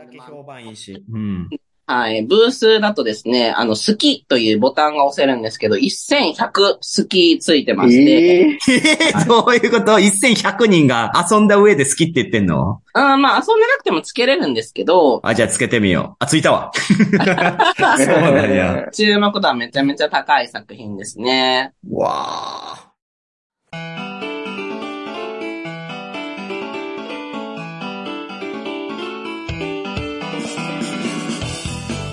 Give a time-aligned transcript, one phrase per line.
[0.00, 1.04] だけ評判いいし。
[1.12, 1.48] うん。
[1.86, 2.22] はい。
[2.22, 8.58] ブースだとですね、あの、好きというボタンが押せるんですけど、1100好きついてまして、ええ
[9.10, 12.80] えー、どういうこと ?1100 人が遊んだ上で好きって言ってんの？
[12.94, 16.16] うん、まあ遊んでなくてもつけれるんですけど、あ、じゃあつけてみよう。
[16.20, 16.70] あ、ついたわ。
[16.78, 18.88] そうなんや。
[18.94, 21.72] 注目度はめちゃめちゃ高い作品ですね。
[21.90, 22.92] わ
[23.72, 24.09] あ。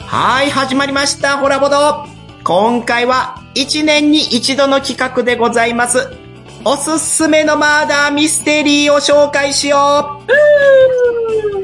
[0.08, 2.06] はい、始まりました、ホラボド。
[2.46, 6.08] 今回は1年に一度の企画でございます。
[6.64, 10.22] おすすめのマーダーミステリーを紹介しよ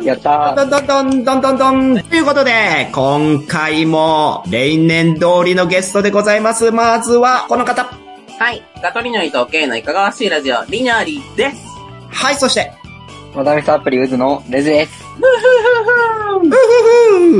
[0.02, 2.04] うやったどんどんどんどんどんどん。
[2.04, 6.70] ということで、今回も例年通りのゲストでございます。
[6.72, 7.86] まずはこの方。
[8.40, 8.62] はい。
[8.82, 11.58] ガトリノリと K のいかがわしいラジオ、リニャーリです。
[12.10, 12.74] はい、そして、
[13.36, 15.04] マダミスアプリウズのレズです。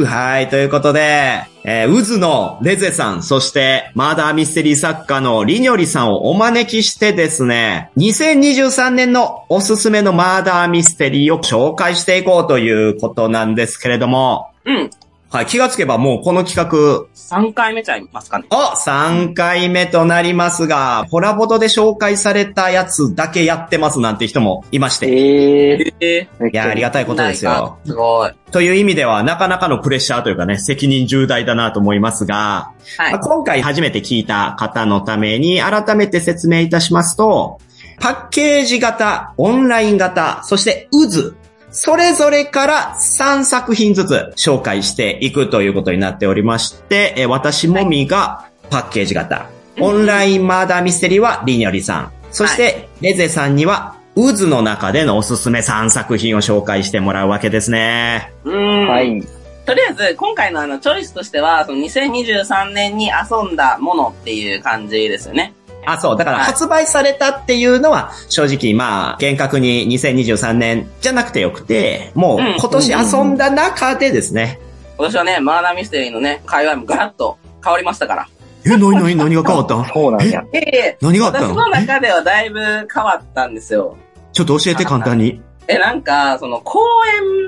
[0.06, 14.90] はい、ということで、えー、渦のレゼさん、そして、マーダーミステリー作家のリニョリさんをお招きしてですね、2023年のおすすめのマーダーミステリーを紹介していこうということなんですけれども、うん。
[15.34, 18.46] はい、気がつけばもうこの企画、3回目ちゃいますかね。
[18.52, 25.08] お !3 回目となりますが、ホラボドで紹介されたやつだけやってますなんて人もいまして。
[25.08, 27.80] えええいや、ありがたいことですよ。
[27.84, 28.32] すごい。
[28.52, 33.20] という意味では、なかなかのプレッシャーというかね、責任重大だなと思いますが、はいまあ。
[33.20, 37.58] 今回初めて聞いた方のために改めて説明いたしますと、
[38.00, 41.34] パッケージ型、オンライン型、そして渦、
[41.74, 58.32] それぞれから3作品ずつ紹介していくということになっておりまして、え私もみがパッケージ型、オンラインマーダーミステリーはリニョリさん、そしてレゼさんには渦の中でのおすすめ3作品を紹介してもらうわけですね。
[58.44, 58.88] うーん。
[58.88, 59.22] はい。
[59.66, 65.54] とりあえず、今回のあの、チョイスとしては、その2023年に遊んだものっていう感じですよね。
[65.86, 66.18] あ、そう。
[66.18, 74.60] だからはい発売されたっていうのは、正直、まあ、厳格に2023年じゃなくてよくて、もううん今年遊んだ中でですね。
[74.98, 78.28] 今年はね、マーダーミステリーのね、界隈もガラッと変わりましたから。
[78.66, 79.76] え、なになに何が変わった？
[79.82, 80.44] ん そうなんや。
[80.54, 80.58] え？
[80.60, 83.98] え何があった私のの中ではだいぶ変わったんですよ。
[84.32, 85.42] ちょっと教えて簡単に。
[85.68, 86.80] え、なんか、その、公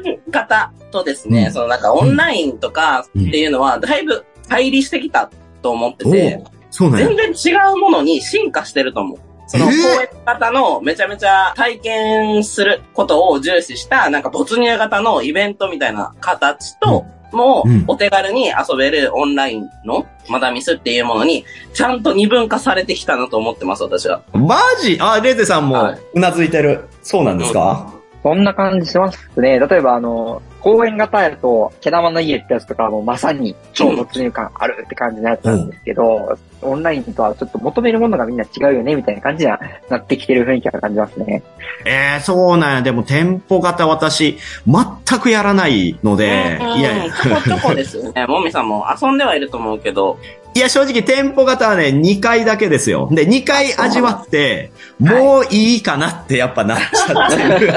[0.06, 5.30] 演型とですね、うんそのなんかオンラインとかっていうのは、だいぶ乖離してきた
[5.62, 7.16] と思っておて、おそう全。
[7.16, 9.20] 然違うものに進化してると思う。
[9.48, 9.72] その、えー？
[9.72, 24.22] 公演型のめちゃめちゃ体験することを重視した、なんか没入型のイベントみたいな形と、もうんうお手軽に遊べるオンラインのマダミスっていうものに、ちゃんと二分化されてきたなと思ってます、私は。
[24.34, 24.98] マジ？
[25.00, 26.88] あ、レーゼさんもはいうなずいてる。
[27.04, 27.94] そうなんですか？
[28.26, 29.60] そんな感じしますね。
[29.60, 39.60] 例えば、あの、公園型やと、毛玉の家ってやつとかはもうまさに超没入感あるって感じのやつなんですけど、オンラインとはちょっと求めるものがみんな違うよね、みたいな感じには
[39.92, 41.44] なってきてる雰囲気は感じますね。
[41.86, 42.82] えー、そうなんや。
[42.82, 47.14] でも、店舗型私、全くやらないので、うんいやいや。
[47.14, 48.26] ちょこちょこですよね。
[48.26, 50.18] もみさんも遊んではいると思うけど、
[50.56, 53.10] いや、正直店舗型はね、2回だけですよ。
[53.12, 57.74] で、2回味わって、もういいかなってやっぱなっちゃってる。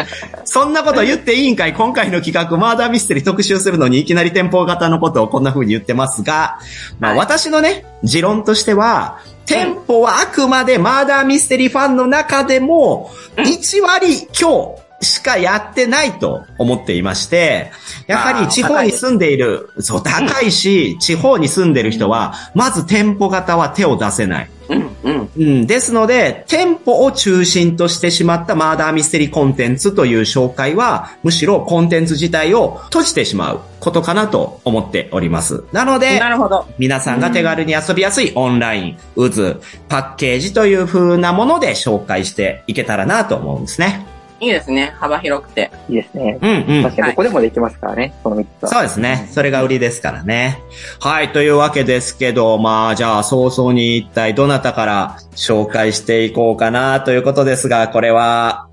[0.46, 1.74] そんなこと言っていいんかい？
[1.74, 6.58] 今回の企画、マーダーミステリー特集するのにいきなり店舗型のことをこんな風に言ってますが、
[7.00, 7.18] まあはい。
[7.20, 17.72] 私のね、持論としては、店舗はあくまでマーダーミステリーファンの中でも、1割強しかやってないと思っていまして、
[18.06, 24.50] やはり地方に住んでいる、そう、高いし、地方に住んでる人は、まず店舗型は手を出せない。
[24.68, 25.30] うん、うん。
[25.36, 25.66] うん。
[25.66, 35.64] ですので、店舗を中心としてしまったマーダーミステリーコンテンツという紹介は、むしろコンテンツ自体を閉じてしまうことかなと思っております。
[35.72, 36.66] なのでな、るほど。
[36.78, 39.56] 皆さんが手軽に遊びやすいオンライン、渦、
[39.88, 44.06] パッケージという風なもので紹介していけたらなと思うんですね。
[44.42, 44.92] いいですね。
[44.98, 45.70] 幅広くて。
[45.88, 46.36] いいですね。
[46.42, 46.82] うんうん。
[46.82, 48.68] 確かにどこでもできますからね、この3つは。
[48.70, 49.28] そうですね。
[49.30, 50.60] それが売りですからね。
[50.98, 51.32] はい。
[51.32, 58.66] というわけですけど、まあ、じゃあ、早々に一体どなたから紹介していこうかなということですが、これは、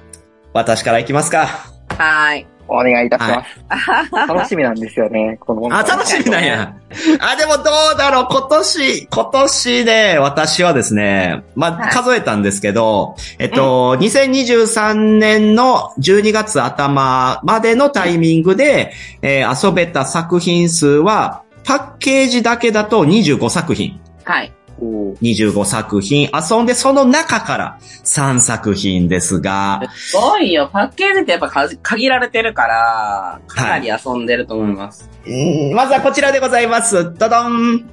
[0.53, 1.45] 私からいきますか。
[1.89, 2.58] はーい。
[2.69, 4.27] お願いいたします。
[4.27, 6.75] 楽しみなんですよね、このあ、楽しみなんや。
[7.19, 7.63] あ、でもど
[7.95, 23.99] うだろう今年、今年で私はですね、まあ、はい数えたんですけど、えっと、2023年の12月頭までのタイミングで、えー遊べた作品数は、パッケージだけだと25作品。
[24.23, 24.53] はい。
[24.81, 30.69] おー25作品遊んで、その中から3作品ですが、すごいよ。
[30.71, 35.09] パッケージってやっぱか限られてるから、かなり遊んでると思います。
[35.25, 37.13] うんまずはこちらでございます。
[37.13, 37.89] ドドン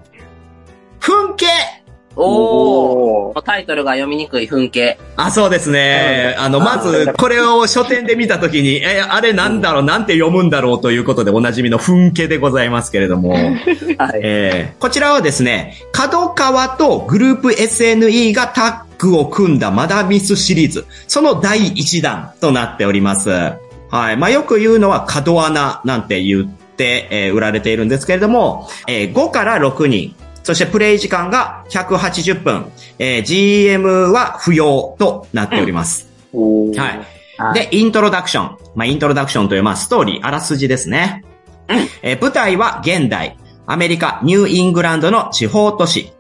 [1.01, 1.47] 噴景
[2.17, 3.39] おー。
[3.39, 4.99] おタイトルが読みにくい風景。
[5.17, 6.35] あ、そうですね。
[6.39, 13.53] あの、まず、これを書店で見たときに、え、あれなんだろう、なんて読むんだろうということでおなじみの噴景でございますけれども、はい。
[14.23, 14.81] えー。
[14.81, 17.37] こちらはですね、角川とグルー。
[17.37, 20.73] プ SNE がタッグを組んだマダミスシリー。
[20.73, 23.29] ズ、その第1弾となっております。
[23.29, 24.17] はい。
[24.17, 27.35] まあ、よく言うのは角穴なんて言って、えー。
[27.35, 29.13] 売られているんですけれども、えー。
[29.13, 30.15] 5から6人、
[30.47, 32.71] そしてプレイ時間が180分、
[33.01, 36.09] えー GM は不要となっております。
[36.33, 37.07] はい。
[37.37, 38.59] はい、で、イントロダクション。
[38.77, 41.25] まあ、イントロダクションという、まあ、ストーリー、あらすじですね。
[42.01, 46.13] えー舞台は現代、アメリカ、ニューイングランドの地方都市。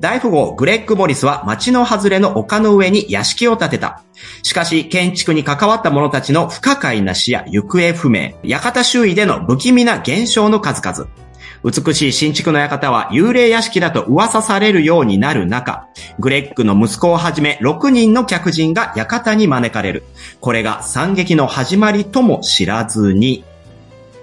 [0.00, 4.00] 大富豪グレッグ・モリスは町の外れの丘の上に屋敷を建てた。
[4.42, 11.23] しかし、建築に関わった者たちの不可解な死や行方不明、館周囲での不気味な現象の数々。
[11.64, 15.88] 美しい新築の館は幽霊屋敷だと噂されるようになる中、
[16.18, 20.02] グレッグの息子をはじめ6人の客人が館に招かれる。
[20.40, 23.44] これが惨劇の始まりとも知らずに。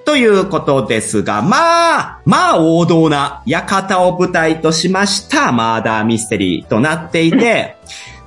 [0.05, 7.75] ということですが、まあ、まあ王道な館を舞台としましたマーダーミステリーとなっていて、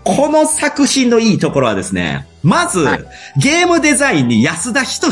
[0.03, 3.05] この作品のいいところはですね、まず、はい
[3.37, 5.11] ゲームデザインに安田仁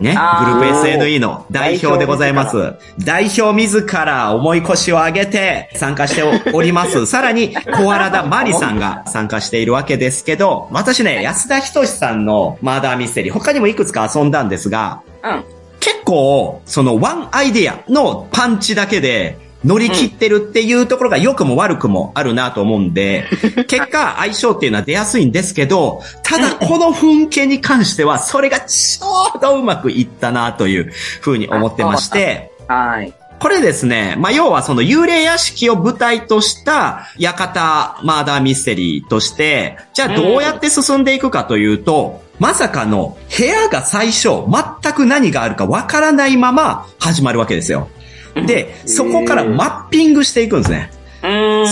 [0.00, 2.74] ね、グルあーープ SNE の代表でございます。
[2.98, 7.06] 代表自ら重い腰を上げて参加して おります。
[7.06, 15.44] さらに、小原田真理さんが参加しているわけですけど、私ね、安田仁さんのマーダーミステリー、他にもいくつか遊んだんですが、うん。
[15.78, 23.24] 結構、そのワンアイデアのパンチだけで乗り切ってるっていうところが良くも悪くもあるなと思うんで、
[23.68, 33.12] 結果相性っていうのは出やすいんですけど、ただこの風景に関してはそれがちょうどうまくいったなというふうに思ってまして、はい。
[33.40, 47.88] これですね、まあ、要はその幽霊屋敷を舞台とした館マーダーミステリーとして、じゃあどうやって進んでいくかというと、まさかの部屋が最初全く何があるかわからないまま始まるわけですよ。
[48.34, 50.90] で、そこからマッピングしていくんですね。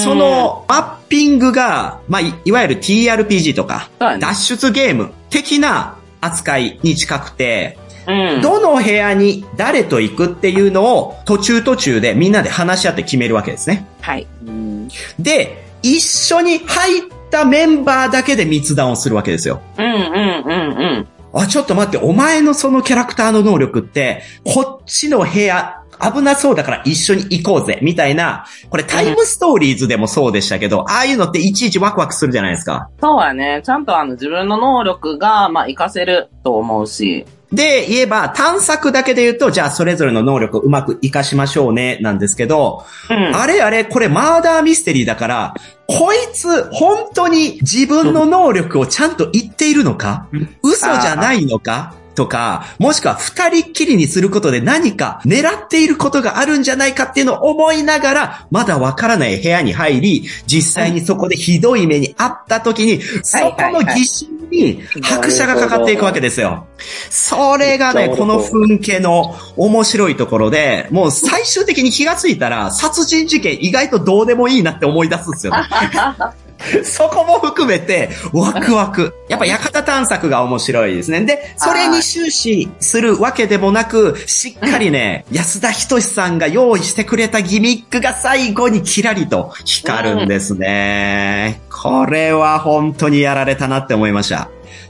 [0.02, 8.40] そ、のマッピングが、まあ、いいわゆる TRPG とか、脱出ゲーム的な扱いに近くて、うん。
[8.40, 13.86] どの部屋に誰と行くっていうのを途中途中でみんなで話し合って決めるわけですね。
[14.00, 14.26] はい。
[14.44, 14.88] うん
[15.18, 19.60] で、一緒に入ったメンバーだけで密談をするわけですよ。
[19.78, 21.40] うんうんうんうん。
[21.40, 32.88] あ、ちょっと待って、お前のそのキャラクターの能力って、こっちの部屋、危なそうだから一緒に行こうぜ、みたいな、これタイムストーリーズでもそうでしたけど、ああいうのっていちいちワクワクするじゃないですか。
[33.00, 33.62] そうやね。
[33.64, 37.24] ちゃんとあの自分の能力が、まあ、活かせると思うし。
[37.52, 43.36] で、言えば探索だけで言うと、じゃあそれぞれの能力をうまく活かしましょうね、なんですけど、うん。
[43.36, 45.54] あれあれ、これマーダーミステリーだから、
[45.86, 50.28] こいつ、本当に自分の能力をちゃんと言っているのか？
[50.62, 51.94] 嘘じゃないのか？
[52.14, 66.66] とか、もしくは二人っきりにすることで何か狙っていることがあるんじゃないかっていうのを思いながら、まだわからない部屋に入り、実際にそこでひどい目にあった時に、そこの疑心に拍車がかかっていくわけですよ。
[67.10, 75.62] それがね、この風景の面白いところで、もう最終的に気がついたら、殺人事件意外とどうでもいいなって思い出すんですよね。
[76.84, 79.14] そこも含めて、ワクワク。
[79.28, 81.22] やっぱ館探索が面白いですね。
[81.22, 91.60] で、それに終始するわけでもなく、しっかりね、安田仁さんが用意してくれたギミックが最後にキラリと光るんですね。
[91.70, 94.48] これは本当にやられたなって思いました。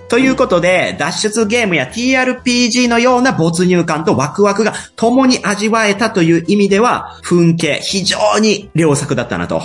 [0.09, 9.63] ということで、脱出ゲームや TRPG のような没入感とワクワクが共に味わえたという意味では、風景非常に良作だったなと。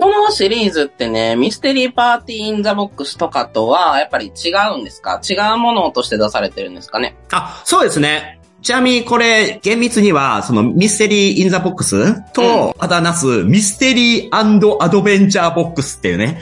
[0.26, 5.20] のシリーズってね、ミステリーパーティーインザボックスとかとは、やっぱり違うんですか？
[5.28, 7.16] 違うものとして出されてるんですかね？
[7.32, 8.38] あ、そうですね。
[8.62, 16.40] ちなみにこれ、厳密には、そのミステリー・イン・ザ・ボックスと、あだなす、ミステリーアドベンチャーボックスっていうね。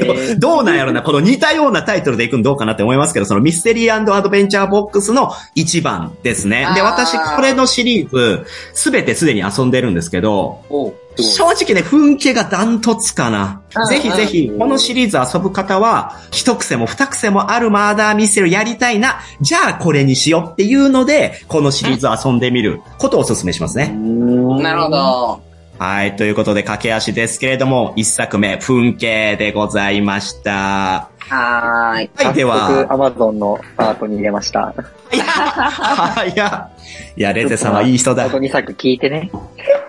[0.00, 6.66] どう どうなんやろな、この似たようなタイトルでいくんどうかなって思いますけど、そのミステリーアドベンチャーボックスの一番ですね。
[6.74, 13.86] で、私、これのシリーズ、すべてすでに遊んでるんですけど、お正直ね、風景がダントツかなうん。
[13.86, 19.20] ぜひぜひ、このシリーズ遊ぶ方は、一癖も二癖もあるマーダーミステリーをやりたいな。
[19.40, 23.88] じゃあこれにしようっていうので、このシリーズを遊んでみることをお勧めしますね。
[23.88, 24.90] なるほ。
[24.90, 25.47] ど。
[25.78, 26.16] はい。
[26.16, 31.08] ということで、駆け足ですけれども、一作目、噴景でございました。
[31.20, 32.10] はーい。
[32.14, 32.34] はい。
[32.34, 34.74] では、アマゾンのカートに入れました。
[35.12, 36.70] 早っ。
[37.16, 38.30] いや、レテさんはいい人だあ。
[38.30, 39.30] と2作聞いてね。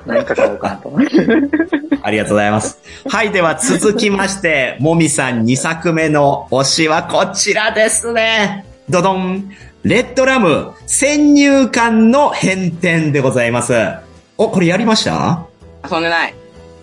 [0.06, 0.94] 何か買おうかなと。
[2.04, 2.78] ありがとうございます。
[3.10, 3.32] はい。
[3.32, 8.66] では、続きまして、もみさん2作目の推しはこちらですね。
[8.90, 9.52] ドドン。
[9.84, 13.74] レッドラム、先入観の変転でございます。
[14.38, 15.49] お、これやりました？
[15.90, 16.34] 遊んでない。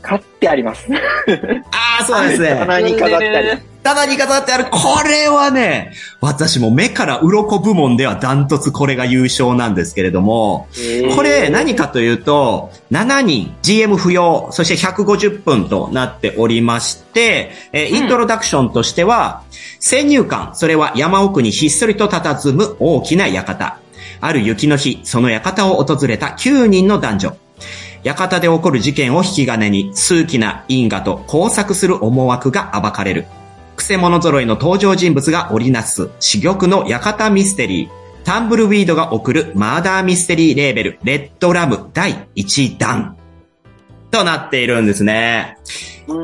[0.02, 0.86] 買ってあります。
[1.72, 2.56] ああ、そうですね。
[2.60, 3.62] 棚に飾ってあります。
[3.82, 10.66] 棚に飾ってある、これはね、私も目から鱗部門ではダントツこれが優勝なんですけれども、
[11.14, 19.42] これ何かというと、7人 GM 不要、そして150分となっておりまして、えーイントロダクションとしては、
[19.78, 23.76] 先入観、それは山奥にひっそりと佇む大きな館。
[24.20, 27.36] ある雪の日、その館を訪れた9人の男女。
[28.14, 33.26] 館で起こる事件を引き金に、数奇な因果と交錯する思惑が暴かれる。
[33.76, 37.90] クセモノ揃いの登場人物が織りなす珠玉の館ミステリー。
[38.24, 43.16] タンブルウィードが送るマーダーミステリーレーベル、レッドラム第1弾。
[44.10, 45.58] となっているんですね。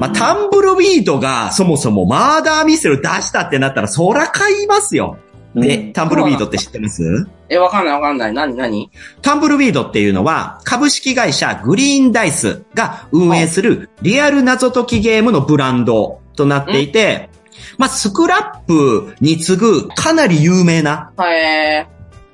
[0.00, 5.16] まあ、タンブルウィードがそもそもマーダーミステリーを出したってなったら、そら買いますよ。
[5.54, 7.02] で、うんタンブルウィードって知ってます？
[7.48, 8.32] え、わかんないわかんない。
[8.32, 8.90] なになに
[9.20, 17.28] タンブルウィードっていうのは、株式会社グリーンダイスが運営するリアル謎解きゲームのブランドとなっていて、
[17.76, 21.12] まあ、スクラップに次ぐかなり有名な。
[21.18, 21.86] へ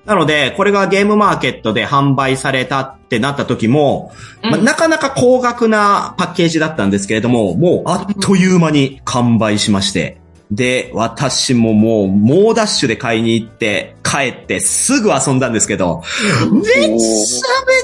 [0.06, 10.20] なので、これがゲームマーケットで販売されたってなった時も、うんまあ、なかなか高額なパッケージだったんですけれども、もうあっという間に完売しまして。
[10.50, 16.02] で、私ももう、猛ダッシュで買いに行って、帰ってすぐ遊んだんですけど、
[16.50, 16.98] めちゃめ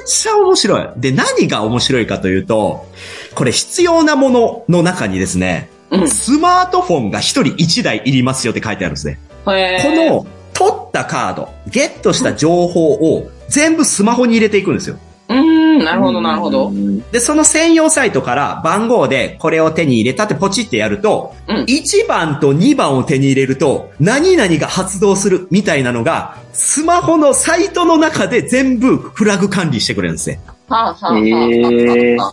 [0.06, 0.88] ちゃ面白い。
[0.96, 2.86] で、何が面白いかというと、
[3.34, 6.08] これ必要なものの中にですね、うん。
[6.08, 9.18] スマートフォンが一人一台いりますよって書いてあるんですね。
[9.48, 14.98] へこの、取ったカード、ゲットした情報を全部スマホに入れていくんですよ。
[15.28, 16.72] うーん、なるほど、なるほど。
[17.12, 30.40] で、その専用サイトから番号でこれを手に入れたってポチってやると、うん1番と2番を手に入れると、何々が発動するみたいなのが、スマホのサイトの中で全部フラグ管理してくれるんですね。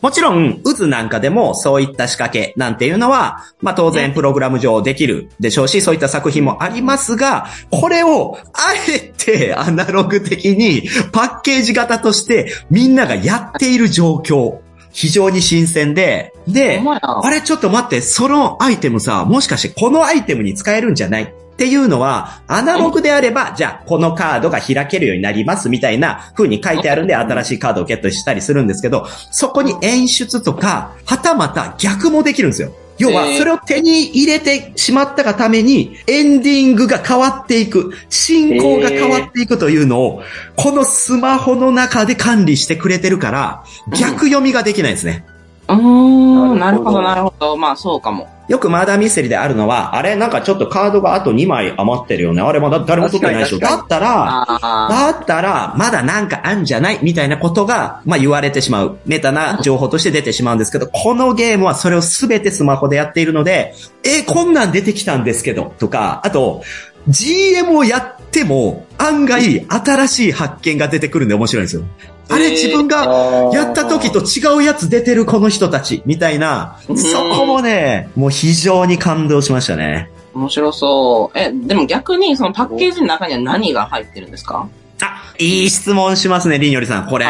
[0.01, 14.59] もちろん、渦なんかでもそういった仕掛けなんていうのは、まあ当然プログラム上できるでしょうし、そういった作品もありますが、これをあえてアナログ的にパッケージ型としてみんながやっている状況、
[14.91, 21.33] 非常に新鮮で、であれちょっと待って、そのアイテムさ、もしかしてこのアイテムに使えるんじゃない？
[21.53, 32.73] っていうのは、アナログであれば、じゃあこのカードが開けるようになりますみたいな風に書いてあるんで、新しいカードをゲットしたりするんですけど、そこに演出とか、はたまた逆もできるんですよ。
[32.97, 40.23] 要は、それを手に入れてしまったがために、エンディングが変わっていく、進行が変わっていくというのを、
[40.55, 43.63] このスマホの中で管理してくれてるから、
[43.99, 45.25] 逆読みができないんですね。
[45.73, 47.57] うーん、ななるほどなるほど。
[47.57, 48.29] まあ、そうかも。
[48.47, 52.41] よくマーダーミステリーであるのは、あれなんかちょっとカードがあと2枚余ってるよね。
[52.41, 53.59] あれまだ誰も取ってないでしょ。
[53.59, 58.97] だったら、あだったら、まだなんかあんじゃないみたいなことが、まあ言われてしまう。
[59.05, 63.73] メタな情報として出てしまうんですけど、このゲームはそれをすべてスマホでやっているので、
[64.03, 66.61] え、こんなん出てきたんですけど、とか、あと、
[67.07, 71.83] GM をやっても、案外新しい発見が出てくるんで面白いんですよ。
[72.31, 76.97] あれ自分がやった時と違うやつ出てるこの人たち、みたいな、うん。
[76.97, 80.09] そこもね、もう非常に感動しましたね。
[80.33, 81.37] あ、面白そう。
[81.37, 84.67] え、でも逆に、そのパッケージの中には何が入ってるんですか？
[85.01, 87.07] あ、いい質問しますね、りんよりさん。
[87.07, 87.25] これ。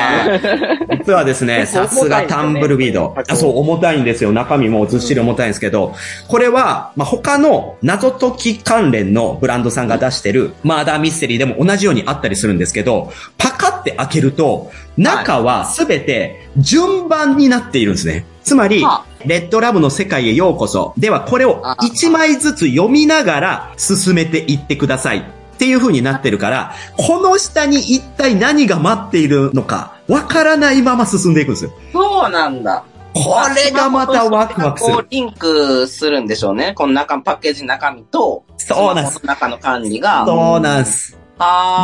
[1.00, 4.32] 実はです ね、さすがタンブルビードねあそう、重たいんですよ。
[4.32, 5.96] 中身もずっしり重たいんですけど、
[6.28, 18.26] これは、まあ、他の謎解き関連のブランドさんが出してるマーダーミステリーでも同じようにあったりするんですけど、パカって開けると、中はすべて順番になっているんですね。
[18.44, 20.94] つまりは、レッドラブの世界へようこそ。
[20.98, 25.41] では、これを1枚ずつ読みながら進めていってください。
[25.62, 31.74] っていう風になってるから、この下に一体何が待っているのか、わからないまま進んでいくんですよ。
[31.94, 32.84] そうなんだ。
[33.14, 34.94] これがまたワクワクする。
[34.96, 36.74] こうリンクするんでしょうね。
[36.74, 40.26] この中、パッケージの中身と、そうなんです中の管理が。
[40.26, 41.16] そうなんです。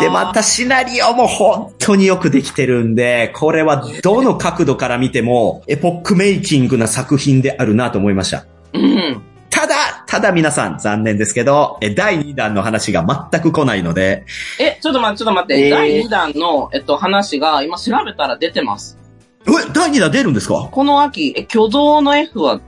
[0.01, 8.48] で、またシナリオも本当によくできてるんで、これはどの角度から見ても、エポックメイキングな作品であるなと思いました。
[8.74, 9.22] うん。
[10.07, 14.25] ただ、皆さん残念ですけど、え第2弾の話が全く来ないので、
[14.59, 15.67] え、ちょっと待って、ちょっと待って。
[15.67, 18.97] えー第2弾の、えっと、話が、今調べたら出てます。
[19.45, 20.69] うえ第2弾出るんですか？
[20.71, 22.59] この秋、え、挙動の F は、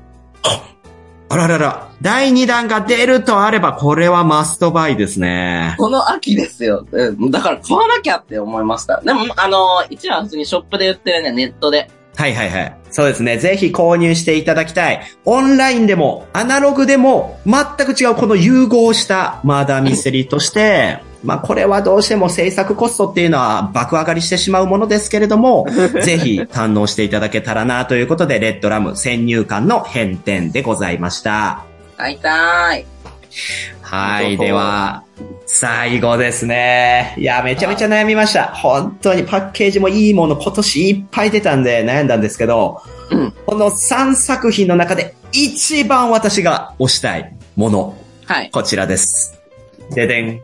[1.31, 1.88] あららら。
[2.01, 5.75] 第2弾が出るとあれば、これはマストバイですね。
[5.77, 6.86] この秋ですよ。
[6.91, 9.00] うんだから買わなきゃって思いました。
[9.01, 11.89] でも、あの、一話普通にショップで売ってるね、ネットで。
[12.20, 12.78] はいはいはい。
[12.92, 13.38] そうですね。
[13.38, 15.02] ぜひ購入していただきたい。
[15.24, 25.66] オンラインでも、アナログでも、全く違うこの融合したマーダーミステリーとして、まあこれはどうしても制作コストっていうのは爆上がりしてしまうものですけれども、
[26.04, 31.64] ぜひ堪能していただけたらなということで、レッドラム先入観の変転でございました。
[31.96, 32.86] 買いたい。
[33.89, 34.38] はい。
[34.38, 35.03] では、
[35.48, 37.15] 最後ですね。
[37.17, 38.46] いや、めちゃめちゃ悩みました。
[38.53, 48.51] 本当にパッケージもいいもの今年いっぱい出たんで悩んだんですけど、うんこの3作品の中で一番私が推したいもの、はい。
[48.51, 49.41] こちらです。
[49.96, 50.41] ででん。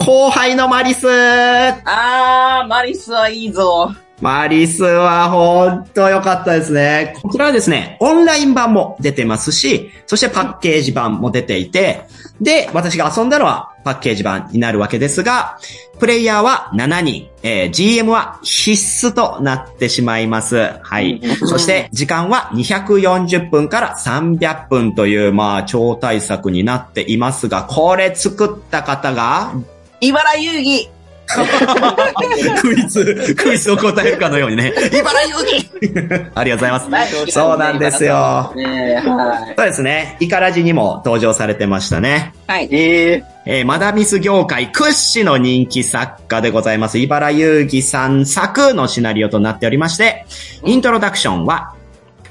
[0.00, 3.94] 後輩のマリスあー、マリスはいいぞ。
[4.20, 7.16] マリスは本当良かったですね。
[7.20, 12.02] こちらはですね、オンライン版も出てますし、そしてパッケージ版も出ていて、
[12.40, 15.58] で、私が遊んだのはパッケージ版になるわけですが、
[15.98, 20.72] プレイヤーは7人、えー GM は必須となってしまいます。
[20.82, 21.20] はい。
[21.46, 29.54] そして、時間は240分から300分という、まあ、超大作になっていますが、これ作った方が、
[30.00, 30.90] 茨遊戯。
[32.60, 34.72] クイズ、クイズを答えるかのようにね。
[34.92, 37.32] 茨城遊戯 ありがとうございます。
[37.32, 38.52] そうなんですよ。
[38.54, 40.16] そうですね。
[40.20, 42.32] イカラジにも登場されてましたね。
[42.46, 42.68] はい。
[42.70, 46.98] えええーマダミス業界屈指の人気作家でございます。
[46.98, 50.24] 茨遊戯さん作のシナリオとなっておりまして、
[50.64, 51.72] イントロダクションは、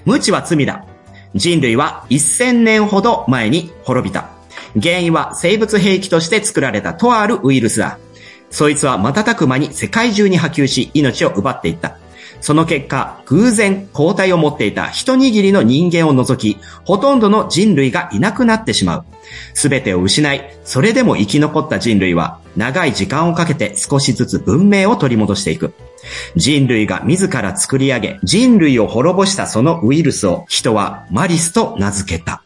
[0.06, 0.86] 無知は罪だ。
[1.36, 4.30] 人類は1000年ほど前に滅びた。
[4.82, 7.98] 原因は生物兵器として作られたとあるウイルスだ。
[8.54, 11.98] そいつは瞬く間に世界中に波及し命を奪っていった。
[12.40, 19.06] その結果、偶然抗体を持っていた一握りの人間を除き、ほとんどの人類がいなくなってしまう。
[19.56, 25.74] すべてを失い、それでも生き残った人類は、長い時間をかけて少しずつ文明を取り戻していく。
[26.36, 32.43] 人類が自ら作り上げ、人類を滅ぼしたそのウイルスを人はマリスと名付けた。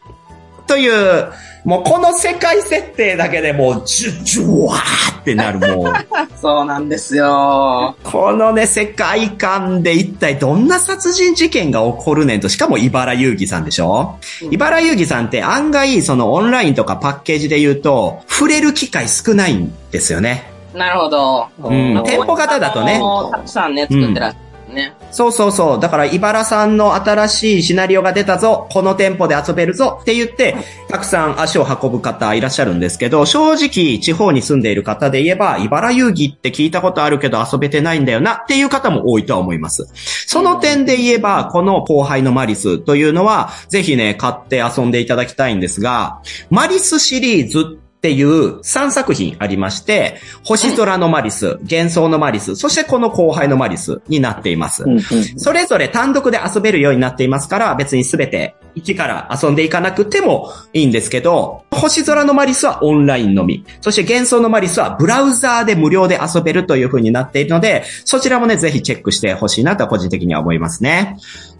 [0.68, 1.26] という、
[1.64, 5.92] もうこの世界設定だけでもう、ジュ、ジュワーってなるもう、
[6.40, 7.96] そうなんですよ。
[8.04, 14.14] このね、世界観で一体どんな殺人事件が起こるねんと、しかも茨遊戯さんでしょ？
[14.42, 20.44] うん茨遊戯さんって案外、そのオンラインとかパッケージで言うと、触れる機会少ないんですよね。
[20.74, 21.46] なるほど。
[21.64, 23.00] うん店舗型だとね
[23.32, 24.47] たくさんね、作ってらっしゃる
[24.78, 24.94] ね。
[25.10, 25.80] そうそうそう。
[25.80, 30.56] だから、茨さんの新しいシナリオが出たぞ、この店舗で遊べるぞって言って、
[30.88, 39.88] たくさん足を運ぶ方いらっしゃるんですけど、正直、地方に住んでいる方で言えば、茨遊戯って聞いたことあるけど遊べてないんだよなっていう方も多いとは思います。
[40.26, 54.84] その点で言えば、この後輩のマリスというのは、ぜひね、買って遊んでいただきたいんですが、マリスシリーズっていう3作品ありまして、星空のマリス、幻想のマリス、そしてこの後輩のマリスになっています。
[54.84, 55.02] うんうん
[55.36, 71.16] それぞれ単独で遊べるようになっていますから、別にすべて一から遊んでいかなくてもいいんですけど、星空のマリスはオンラインのみ、そして幻想のマリスはブラウザーで無料で遊べるという風になっているので、そちらもね、ぜひチェックしてほしいなと個人的には思いますね。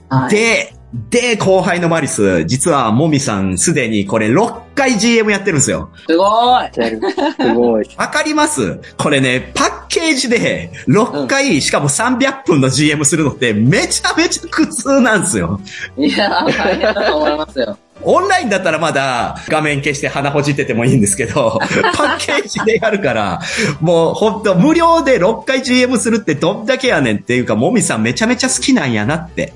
[0.09, 0.31] はい。
[0.31, 5.91] で、で、後輩のマリス、実はもみさんすでにこれ6回 GM やってるんですよ。
[6.09, 6.25] すご
[6.63, 6.71] い。
[6.73, 7.89] すごい。
[7.99, 8.81] わかります？
[8.97, 15.61] これね、パッケージで6回、しかも300分の GM するのってめちゃめちゃ苦痛なんですよ。
[15.99, 17.77] いやー、大変だと思いますよ。
[18.01, 21.59] オンラインだったらまだ画面消して鼻ほじっててもいいんですけど、
[21.95, 23.41] パッケージでやるから、
[23.81, 29.53] もうほんと無料で6回 GM するってどんだけやねんっていうか、もみさんめちゃめちゃ好きなんやなって。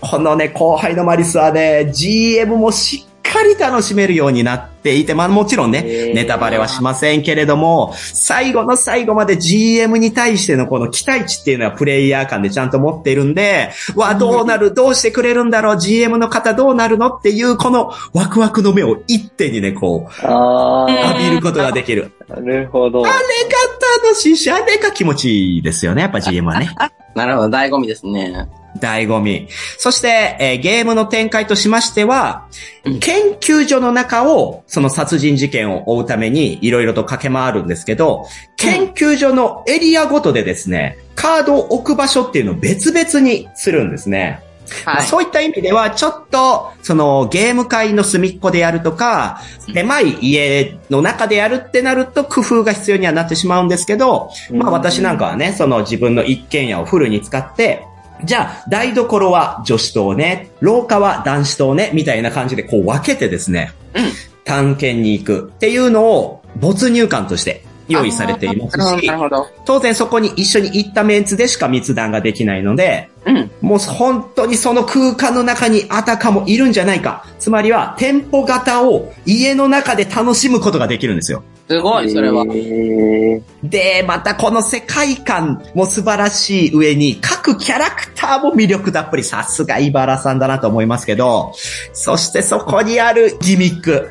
[0.00, 22.12] このね、後輩のマリスはね、GM もしっかり楽しめるようになってていて、まあもちろんねネタバレはしませんけれども、最後の最後まで GM に対してのこの期待値っていうのはプレイヤー間でちゃんと持っているんで、わ、どうなる、どうしてくれるんだろう、GM の方どうなるのっていう、このワクワクの目を一手にね、こう、あ浴びることができる。
[22.28, 23.04] あ、なるほど。
[23.04, 23.18] あれが
[24.04, 26.70] 楽しいし、あれが気持ちいいですよね、やっぱ GM はね。
[27.14, 28.46] なるほど、醍醐味ですね。
[28.78, 29.48] 醍醐味。
[29.78, 32.46] そして、えーゲームの展開としましては、
[32.84, 38.26] うん研究所の中を、その殺人事件を追うために、いろいろと駆け回るんですけど、
[38.58, 44.42] 研究所のエリアごとでですね、カードを置く場所っていうのを別々にするんですね。
[44.84, 45.06] まあはい。
[45.06, 49.40] そういった意味では、ちょっと、その、ゲーム会の隅っこでやるとか、
[49.72, 57.86] 狭い家の中でやるってなると工夫が必要にはなってしまうんですけど、まあ私なんかはね、その自分の一軒家をフルに使って、
[58.24, 69.10] じゃあ、台所は女子棟ね、廊下は男子棟ね、みたいな感じでこう分けてですね、うん探検に行くっていうのを没入感として用意されていますし。
[69.64, 73.50] 当然そこに一緒に行ったメンツでしか密談ができないので、うん。
[73.60, 77.26] もう本当にその空間の中にあたかもいるんじゃないか。
[77.38, 81.42] つまりは店舗型を家の中で楽しむことができるんですよ。
[81.68, 82.44] すごい、それは。
[82.48, 89.24] えーで、またこの世界観も素晴らしい上に、各キャラクターも魅力たっぷり。
[89.24, 91.52] さすがイバラさんだなと思いますけど、
[91.92, 94.08] そしてそこにあるギミック。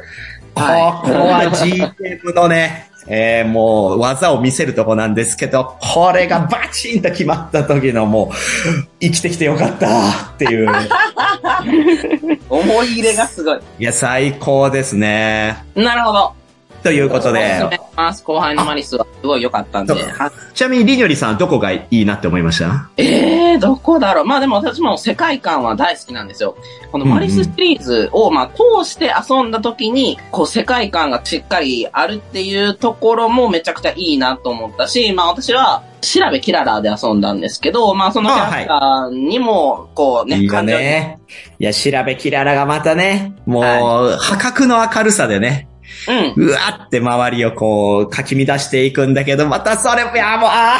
[0.61, 8.35] はここは GM のね、えー、もう技を見せるとこなんですけど、これがバチンと決まった時のもう、
[8.99, 10.69] 生きてきてよかったっていう。
[12.49, 13.59] 思い入れがすごい。
[13.79, 15.63] いや、最高ですね。
[15.75, 16.33] なるほど。
[16.83, 19.93] ということでます後輩のマリスはすごい良かったんで。
[20.53, 22.89] ちなみにリニョリさんどこがいいなって思いました？
[22.97, 24.25] えー、どこだろう？
[24.25, 26.57] まあでも私も世界観は大好きなんですよ。
[26.91, 41.19] このマリスシリーズを、まあ通して遊んだ時に、こう世界観がしっかりあるっていうところもめちゃくちゃいいなと思ったし、まあ私は、調べキララで遊んだんですけど、まあそのキャラクターにも、こうね、いいね。
[41.57, 43.63] いや、調べきららがまたね、もう、
[44.19, 45.67] 破格の明るさでね、
[46.35, 46.45] うん。
[46.47, 50.79] うわって周りをこう、かき乱していくんだけど、またそれも、いや、もう、あ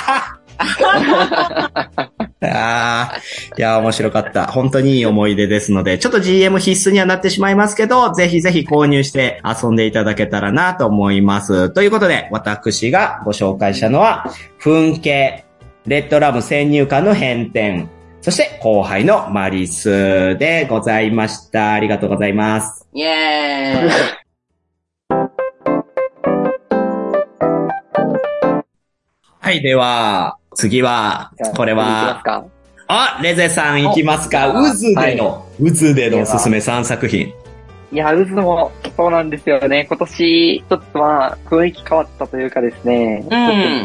[0.58, 3.18] あああ、
[3.58, 4.48] いや、面白かった。
[4.48, 11.70] 本当にいい思い出ですので、ちょっと GM 必須にはなってしまいますけど、ぜひぜひ購入して遊んでいただけたらなと思います。
[11.72, 14.26] ということで、私がご紹介したのは、
[14.62, 15.46] 噴景、
[15.86, 17.88] レッドラム先入観の変転、
[18.22, 21.74] そして後輩のマリスでございました。
[21.74, 22.88] ありがとうございます。
[22.94, 24.25] イェーイ。
[29.46, 32.48] はい、では、次はこれは、か。
[32.88, 34.50] あ、レゼさん行きますか。
[34.50, 37.32] お渦での、渦でのおすすめ3作品。
[37.92, 39.86] いや、渦もそうなんですよね。
[39.88, 43.26] 今年、ちょっとまあ、雰囲気変わったというかですね、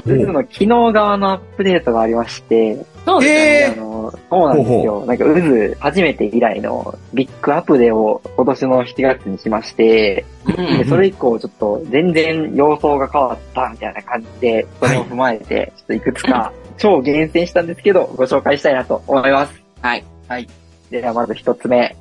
[0.07, 3.75] うん渦の機能側のアップデートがありまして、そうですえよね。
[3.77, 5.05] あの、そうなんですよ。
[5.07, 19.61] なんか渦、初めて以来のビッグアップデーを今年の7月にしまして、うんでそれ以降ちょっと全然様相が変わったみたいな感じで、それを踏まえて、ちょっといくつか超厳選したんですけど、ご紹介したいなと思います。
[19.83, 20.05] はい。
[20.29, 20.49] はい。
[20.91, 21.97] ではまず一つ目。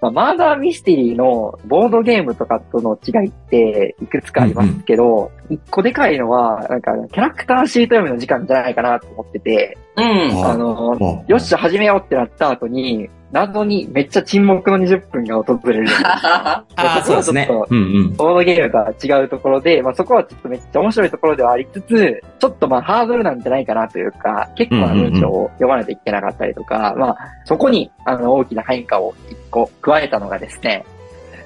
[0.00, 10.44] まあ、マーダーミステリーのボードゲームとかとの違いっていくつかありますけど、一個でかいのは、なんかキャラクターシート読みの時間じゃないかなと思ってて、うん。
[10.44, 15.86] ああの、およっしゃ始めようってなった後に、謎にめっちゃ沈黙の20分が訪れる。
[16.02, 18.16] ああ、そうですねうんうん。
[18.16, 30.84] ボードゲームとは違うところで、まあそこはちょっとめっちゃ面白いところではありつつ、ちょっとまあハードルなんじゃないかなというか、結構な文章を読まないといけなかったりとか、まあそこにあの大きな変化を一個加えたのがですね、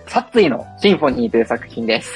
[0.07, 2.13] 殺意のシンフォニーという作品です。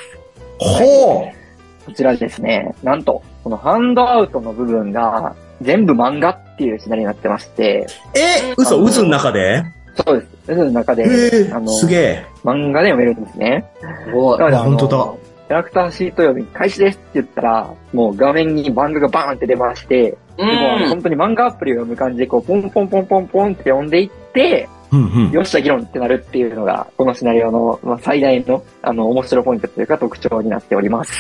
[0.59, 1.39] ほう
[1.85, 9.65] こちらですね、なんと、このハンドアウトの部分が全部漫画っていうシナリオになってまして、え、嘘、渦の中で？
[10.07, 10.55] そうです。
[10.55, 12.27] 渦の中で、えー、あの、すげえ。
[12.45, 13.65] 漫画で読めるんですね。
[14.05, 15.13] すごい本当だ
[15.49, 20.89] キャラクターシート読み開始ですって言ったら、もう画面に漫画がバーンって出まして、うでもあのん。
[20.91, 25.31] 本当に漫画アプリを読む感じで、こう、ポンポンポンポンポンって読んでいって、うんうん。
[25.33, 31.13] よっしゃ議論ってなるっていうのが、このシナリオの、まあ、最大の、あの、面白いポイントというか特徴になっております。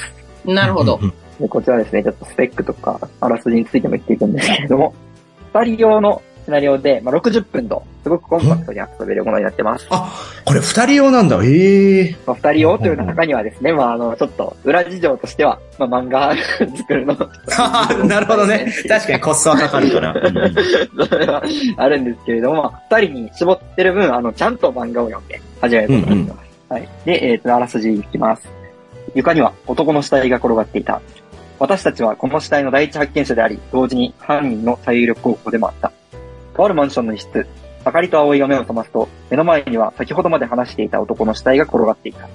[0.45, 1.07] なるほどう。
[1.07, 1.13] ん。
[1.41, 4.95] で、こちらですね、ちょっとスペックとか、あらすじについても言っていくんですけれども、
[5.53, 9.87] 二人用のシナリオで、まあ、60分と、すごくコンパクトに遊べるものになってます。
[9.91, 10.11] あ、
[10.47, 11.39] これ二人用なんだ。
[11.45, 16.35] ええまあ、二人用という中にはですね、まあ、あの、ちょっと、裏事情としては、まあ、漫画
[16.75, 17.15] 作るの、
[18.09, 18.73] なるほどね。
[18.89, 20.15] 確かにコストはかかるから。
[20.25, 21.43] うんうんそれは
[21.77, 26.73] あるんですけれども、まあ二人に絞ってる分、あの、ちゃんと漫画を読んで始めることになってます。
[26.73, 26.89] はい。
[27.05, 28.49] で、えっ、と、あらすじいきます。
[29.15, 31.01] 床には男の死体が転がっていた。
[31.59, 35.93] 私たちはこの死体の第一発見者であり、同時に犯人の最有力候補でもあった。
[36.55, 37.47] とあるマンションの一室、
[37.85, 42.29] 明かりと葵が目を覚ますと、目の前には先ほどまで話していた男の死体が転がっていた。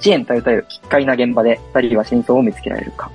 [0.00, 3.10] 遅延たゆたゆ奇怪な現場で、二人は真相を見つけられるか。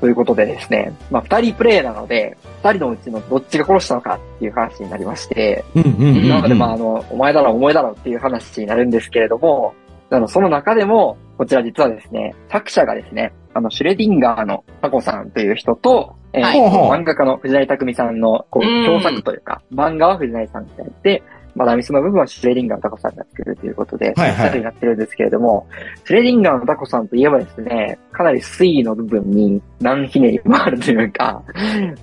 [0.00, 5.64] ということでですね、まあ、二人プレイなので、二人のうちのどっちが殺したのかっていう話になりまして。
[5.76, 9.74] なのでまああの、お前だろ、お前だろっていう話になるんですけれども、
[10.16, 18.86] あの、その中でも、こちら実はですね、作者がですね、あの、シュレディンガーのタコさんという人と、えーはい漫画家の藤成匠さんの、こう、うん。
[18.86, 21.22] 共作というか、漫画は藤成さんがやって、
[21.54, 24.58] まだミスの部分はシュレディンガーのタコさんが作るということで、はいはい。
[24.58, 25.66] になってるんですけれども、
[26.04, 31.42] シュレディンガーのタコさんといえばですね、かなり推移の部分に何ひねりもあるというか、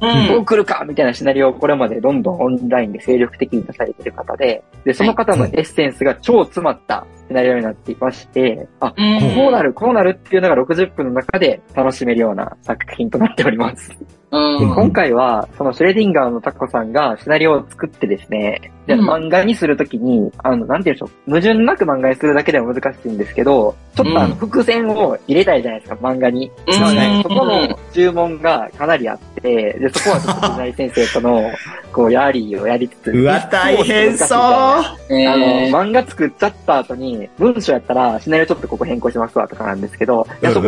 [0.02, 0.28] うん。
[0.28, 9.36] どう来るかみたいなシナリオをこれまでどんどんオンラインで精力的に出されている方で、で、その方のエッセンスが超詰まったシナリオになっていまして、あ、うん。
[9.36, 14.19] こうなる、こうなるっていうのが60分の中で楽しめるような作品となっております。
[14.32, 19.10] 今回は、そのシュレディンガーのタコさんがシナリオを作ってですね、でうん。
[19.10, 24.30] 漫画にするときに、あの、なんて言うんでしょう、矛盾なく漫画にするだけでは難しいんですけど、ちょっとあうん。
[24.32, 26.52] の、伏線を入れたいじゃないですか、漫画に。
[26.68, 26.74] うん。
[26.74, 27.20] そうね。
[27.24, 31.52] そこの注文がかなりあって、で、そこはちょっと藤井先生との、
[31.94, 33.12] こう、ヤリーをやりつつ。
[33.12, 34.38] うわ、大変そう。
[34.40, 35.70] あの、えー。
[35.72, 40.68] 漫画作っちゃった後に、文章やったら、シナリオちょっとここ変更しますわとかなんですけど、いや、そこ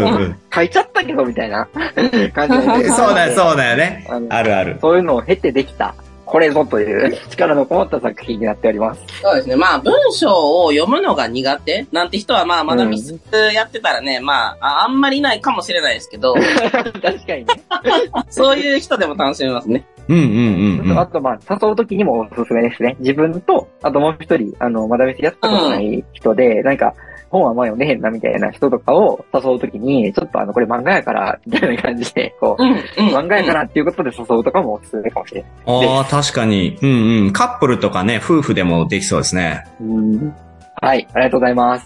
[0.53, 1.67] 書いちゃったけど、みたいな。
[2.33, 2.89] 感じで。
[2.89, 4.07] そうだよ、そうだよね。
[4.29, 4.77] あるある。
[4.81, 5.93] そういうのを経てできた、
[6.25, 9.03] これぞという 力のこもった作品になっております。
[9.21, 9.57] そうですね。
[9.57, 10.29] まあ、文章
[10.63, 13.19] を読むのが苦手なんて人は、まあ、まだミス
[13.53, 16.33] やってたらね、まあ、ああんまりいないかもしれないですけど、
[17.01, 17.47] 確かにね。
[18.31, 19.85] そういう人でも楽しめますね。
[20.07, 20.99] うんうんうんうん。
[20.99, 22.95] あと、まあ、誘うときにもおすすめですね。
[22.99, 26.93] 自分と、あともう一人、あの、まだミスやったことない人で、なんか、
[27.31, 33.15] 本はま読んでへんなみたいな人とかを誘うときに、ちょっとあの、これ漫画やから、みたいな感じで、こう、うん、うん。
[33.15, 35.51] 漫画やからっていうことで誘うとかもおすすめかもしれない。
[35.65, 36.77] ああ、確かに。
[36.81, 37.33] うんうん。
[37.33, 39.63] カップルとかね、夫婦でもできそうですね。
[39.79, 40.35] うん
[40.81, 41.85] はい、ありがとうございます。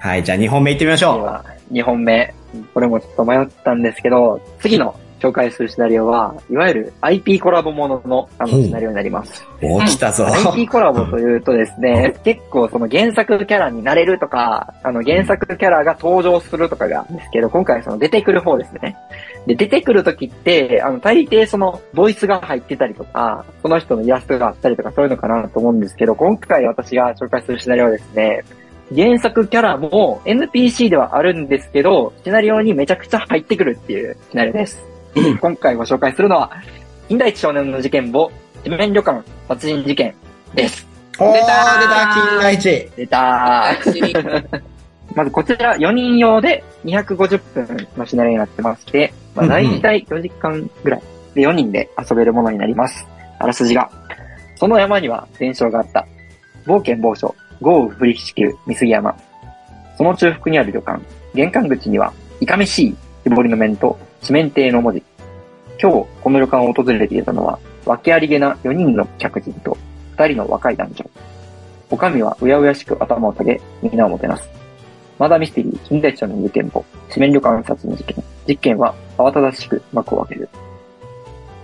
[0.00, 2.34] はい、じゃあ2本目行ってみましょでは、2本目。
[2.72, 9.42] これもちょっと迷ったんですけど、次の紹介するシナリオは、いわゆる IP コラボもののあのシナリオになります。
[9.62, 9.66] う。
[9.66, 10.26] おー、来たぞ。
[10.26, 18.96] IP コラボというとですね、結構その原作キャラになれるとか、あの原作キャラが登場するとかがあるんですけど、今回その出てくる方ですね。
[19.46, 28.42] で、出てくる時って、あの、大抵その、ボイスが入ってたりとか、その人のイラストがあったりとかそういうのかなと思うんですけど、今回私が紹介するシナリオはですね、
[28.94, 34.93] 原作キャラも NPC ではあるんですけど、シナリオにめちゃくちゃ入ってくるっていうシナリオです。
[35.40, 36.50] 今回ご紹介するのは、
[37.08, 38.30] 金田一少年の事件簿、
[38.64, 40.14] 地面旅館殺人事件
[40.54, 40.86] です。
[41.18, 42.90] おー、出出たーた、金田一。
[42.96, 44.60] 出たー。
[45.14, 51.02] まずこちら4人用で250分のシナリオになってまして、まあ、大体4時間ぐらい
[51.34, 53.06] で4人で遊べるものになります。
[53.38, 53.90] あらすじが。
[54.56, 56.06] その山には伝承があった。
[56.66, 59.14] 冒険某所、豪雨降りしきる水木山。
[59.96, 61.00] その中腹にある旅館。
[61.34, 65.02] 玄関口には、いかめしい木彫りの面と四面亭の文字。
[65.78, 69.76] 今日、この旅館を訪れていたのは、訳ありげな4人の客人と
[70.16, 71.10] 2人の若い男女。
[71.90, 74.48] おかみはうやうやしく頭を下げ、皆をもてなす。
[75.18, 78.24] まだミステリー、金田一少年事件簿、四面旅館殺人事件。
[78.48, 80.48] 実験は慌ただしく幕を開ける。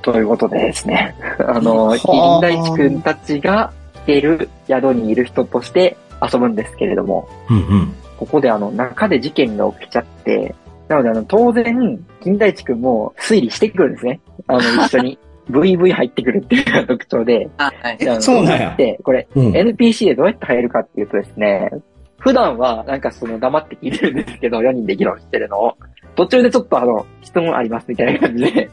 [0.03, 1.15] ということでですね。
[1.41, 7.95] あの、金田一くんたちが来ている宿にいる人として遊ぶんですけれども、うんうん。
[8.19, 10.55] ここであの、中で事件が起きちゃって、
[10.91, 14.21] なのであの、当然、金田一くんも推理してくるんですね。
[14.49, 15.19] あの、一緒に。
[15.51, 17.49] VV 入ってくるっていうのが特徴で。
[17.57, 18.23] あはい。
[18.23, 19.53] そうなんやで、これ、うん。
[19.53, 21.71] NPC でどうやって入るかっていうとですね、
[22.19, 25.77] 普段はなんかその黙って聞いてるんですけど、4人で議論してるのを、
[26.15, 28.71] 途中でちょっとあの、質問ありますみたいな感じで、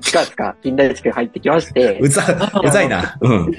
[0.00, 2.22] つかつか、金田一くん入ってきまして、うざ、
[2.62, 3.16] うざいな。
[3.20, 3.52] うん。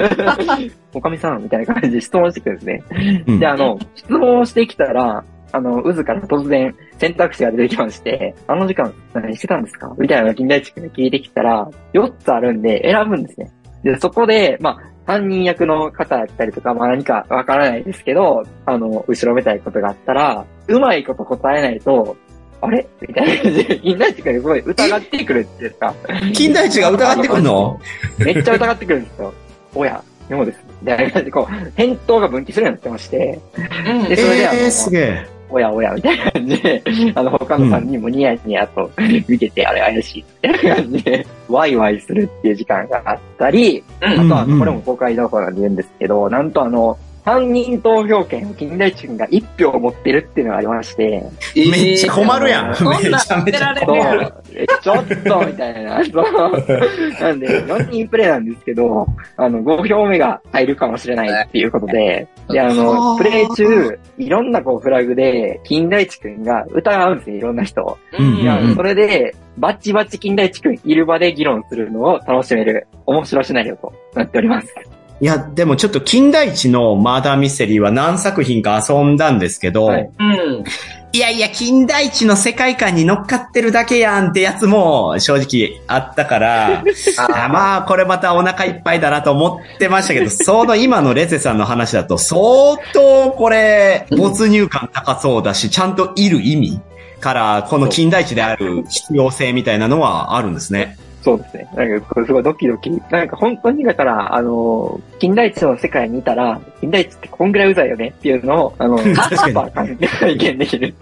[0.94, 2.82] おかみさんみたいな感じで質問してくるんですね。
[3.26, 9.94] うんで、あの、質問をしてきたら、あの、渦から突然選択肢が出てきまして、あの時間何してたんですか？
[9.98, 13.50] みたいなのを金田一くんが聞いてきたら、4つあるんで選ぶんですね。
[13.82, 22.16] で、そこで、まあ、犯人役の方だったりとか、まあ何かわからないですけど、あの、後ろめたいことがあったら、うまいこと答えないと、
[22.60, 22.86] あれ？
[23.00, 25.94] みたいな感じで、金田一くんがすごい疑ってくるっていうんですか。
[26.34, 27.80] 金田一が疑ってくるの？
[28.18, 29.32] めっちゃ疑ってくるんですよ。
[29.74, 30.60] おや、妙です。
[30.82, 35.26] みたいな感じで、こう、返答が分岐するようになってまして、うんでそれでえー、すげえ。
[35.50, 36.82] おやおや、みたいな感じで、
[37.14, 38.90] あの、他の3人もニヤニヤと
[39.28, 44.32] 見てて、あれ怪しい、みたいな感じで、ワイワイするっていう時間があったり、うん。
[44.32, 46.98] あとは、これも公開情報なんで言うんですけど、なんとあの、
[47.30, 51.22] 犯人投票権を金田一君が1票持ってるっていうのがありまして、
[51.54, 52.74] めっちゃ困るやん。
[52.74, 56.04] そんなめちゃめちゃ捨てそうられるえちょっと、みたいな。
[56.04, 56.24] そう。
[57.22, 67.96] なんで、4人プレイなんですけど、あの、5票目が入るかもしれないっていうことで、で、あはの、あプレイ中、いろんなこうフラグで、金田一くんが疑うんですよ、いろんな人を。
[68.18, 74.74] うんいやうんそれで、バッチバチ金田一くんいる場で議論するのを楽しめる、面白シナリオとなっております。
[75.20, 80.64] いや、でもちょっと金田一のマーダーミステリーは何作品か遊んだんですけど、はいうん。
[81.12, 86.84] いやいや、金田一の世界観に乗っかってるだけやんってやつも正直あったから、
[87.18, 96.80] あまあ、これまたお腹いっぱいだなと思ってましたけど、 その今のレゼさんの話だと、相当これ、没入感高そうだし、ちゃんといる意味
[97.20, 100.96] から、この金田一である必要性みたいなのはあるんですね。
[101.22, 101.68] そうですね。
[101.76, 102.90] なんか、これすごいドキドキ。
[103.10, 110.94] なんか本当にだから、あの、金田一の世界にいたら、金田一ってこんぐらいうざいよねっていうのを、あの、 確かにパー感体験できる。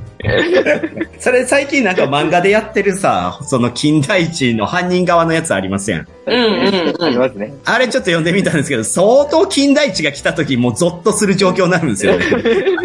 [1.20, 6.06] それ最近なんか漫画でやってるさ、その金田一の犯人側のやつありますやん？
[6.26, 7.12] うんうんあうん。
[7.12, 7.54] りますね。
[7.64, 12.24] あれちょっと読んでみたんですけど、相当金田一が来た時もうゾッとする状況になるんですよね。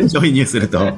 [0.05, 0.77] ジョイニューすると。
[0.77, 0.97] だか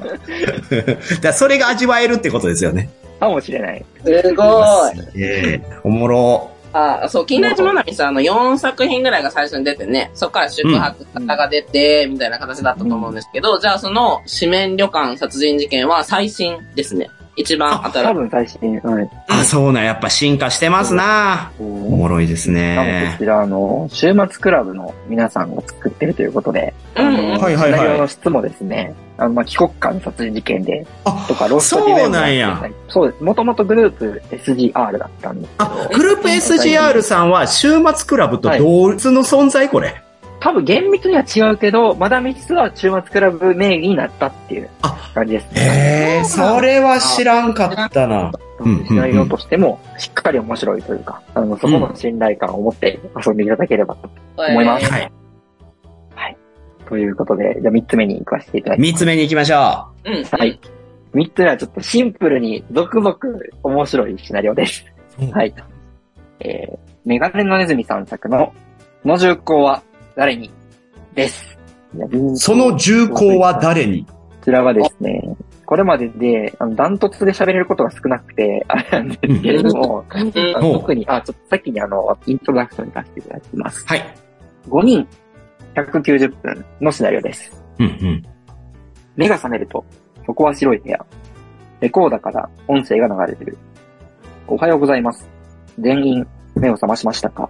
[1.23, 2.89] らそれが味わえるってことですよね。
[3.19, 3.85] かもしれない。
[4.03, 4.43] すご
[4.89, 5.21] い。
[5.21, 6.51] ええおもろ。
[6.77, 17.09] あ、そう、金田一まなみさんの4作品ぐらいが最初に出てね、そこから宿泊方が出て、みたいな形だったと思うんですけど、じゃあその、四面旅館殺人事件は最新ですね。
[17.35, 18.13] 一番多新しい。
[18.13, 18.79] 分最新。
[18.81, 19.09] はい。
[19.27, 23.15] あ、そうなん、やっぱ進化してますなおもろいですなので、こね。
[23.19, 32.69] ちら、あの、週末クラブの皆さんが作ってるということで、うんうんあのはいはいはいシナリオの質もですね、あの、まあ、帰国間殺人事件で、あ、とか、ロストディそうなんや。
[32.87, 33.23] そうです。
[33.23, 35.53] もともとグループ SGR だったんです。
[35.57, 40.04] あ、グループ SGR さんは週末クラブと同一の存在これ。
[40.45, 44.69] 多分厳密には違うけど、まだミスは週末クラブ名義になったっていう
[45.15, 46.19] 感じですね。
[46.19, 48.31] ええそれは知らんかったな。
[48.59, 54.85] うんうんうんシナリオとしてもしっかり面白いというか、あの、そこの信頼感を持って遊んでいただければと思います。
[54.89, 55.11] はい。
[56.87, 58.91] ということで、じゃあ3つ目に行かせていただきます。
[58.91, 60.23] 三つ目に行きましょうん。
[60.23, 60.59] はい。
[61.15, 63.17] 3つ目はちょっとシンプルに続々
[63.63, 64.85] 面白いシナリオです。
[65.19, 65.31] う。
[65.31, 65.53] はい。
[66.39, 68.53] えー、メガネのネズミさん作の、
[69.01, 69.81] この重工は
[70.15, 70.51] 誰に？
[71.13, 71.57] です。
[72.35, 74.05] その重工は誰に？
[74.05, 74.13] こ
[74.45, 80.05] ちらはですね、これまでで、あの、ダントツで喋れることが少なくて、あれなんですけれども、
[80.59, 83.83] 特に、あ、ちょっと先にあの、イントロダクションに出していただきます。
[83.87, 84.15] はい。
[84.69, 85.07] 5人、
[85.73, 87.63] 190分のシナリオです。
[87.79, 88.23] うんうん。
[89.15, 89.83] 目が覚めると、
[90.27, 91.03] そこは白い部屋。
[91.79, 93.57] レコーダーから音声が流れてる。
[94.47, 95.27] おはようございます。
[95.79, 97.49] 全員、目を覚ましましたか？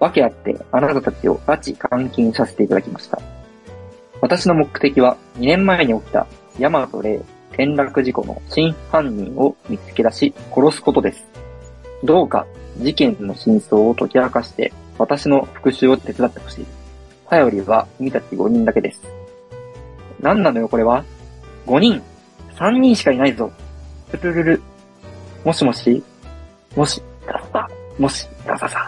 [0.00, 3.20] わけあって、あなたたちを拉致監禁させていただきました。
[4.20, 6.26] 私の目的は、2年前に起きた、
[6.58, 7.20] ヤマトレイ
[7.54, 11.24] 転落事故の真犯人を見つけ出し、殺すことです。
[12.02, 12.46] どうか、
[12.78, 16.66] 事件の真相を解き明かして、私の復讐を手伝ってほしい。
[17.28, 19.02] 頼りは、君たち5人だけです。
[20.20, 21.04] 何なのよ、これは
[21.66, 22.02] ?5 人
[22.56, 23.50] ?3 人しかいないぞ。
[24.10, 24.62] プルルル。
[25.44, 26.02] もしもし
[26.76, 27.68] もし、ガササ。
[27.98, 28.83] もし、ガササ。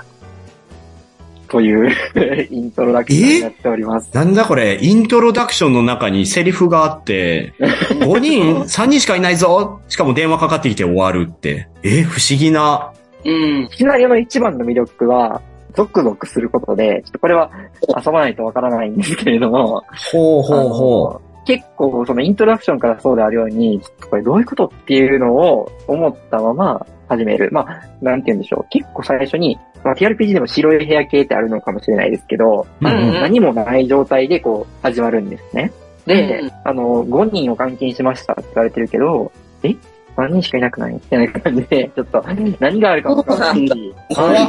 [1.48, 1.90] という
[2.50, 4.10] イントロダクションになっております。
[4.14, 7.54] なんだこれ、イントロダクションの中にセリフがあって、
[8.00, 9.80] 5人、3人しかいないぞ？
[9.88, 11.68] しかも電話かかってきて終わるって。
[11.82, 12.92] え、不思議な。
[13.24, 13.68] うん。
[13.70, 15.40] シナリオの一番の魅力は、
[15.74, 17.50] ゾクゾクすることで、ちょっとこれは
[17.88, 23.80] 遊ばないとわからないんですけれども、ほうほうほあの結構そのイントロダクションからそうであるように、
[24.10, 27.50] これどういうことっていうのを思ったまま始める。
[27.52, 28.66] まあ、なんて言うんでしょう。
[28.70, 32.84] 結構最初に、まあ、TRPG でも白い部屋系ってあるのかもしれないですけど、う。
[32.84, 33.14] うんうん。
[33.20, 35.72] 何もない状態でこう始まるんですね。
[36.06, 39.30] で、うんあの、5人を監禁しましたって言われてるけど、
[39.62, 39.68] え
[40.16, 40.94] ?3 人しかいなくない？
[40.94, 42.22] みたいな感じで、 ちょっと
[42.58, 43.94] 何があるかもわからないし、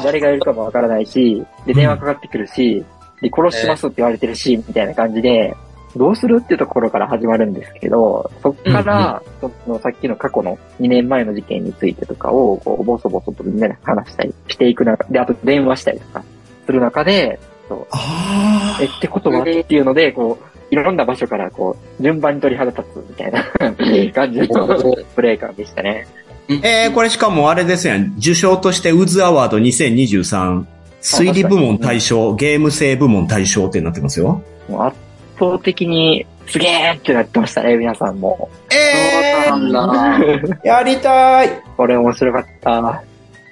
[0.04, 2.84] 誰がいるかもわからないし、で、電話かかってくるし、
[3.22, 5.54] で、殺しますって言われてるし、みたいな感じで、
[5.98, 16.24] どうするっていうところから始まるんですけど、そっから、そのさっきの過去の2年前の事件についてとかを、こう、ボソボソとみんなで話したりしていく中で、あと電話したりとか
[16.66, 23.44] する中で、そうあえ、ってことはっていうので、こう、いろんな場所からこう、順番に鳥肌立つみたいな
[24.14, 26.08] 感じのプレイ感でしたね。
[26.48, 28.16] ーえー、これしかもあれですやん。
[28.18, 30.66] 受賞としてウズアワード2023、
[31.02, 34.42] 推理部門対象、ゲーム性部門対象ってなってますよ。
[34.70, 34.98] もう圧
[35.40, 38.50] 倒的に、すげーってなってましたね、皆さんも。
[38.72, 40.18] えそうなんだ。
[40.20, 41.50] ー、 やりたい。
[41.76, 43.04] これ面白かった。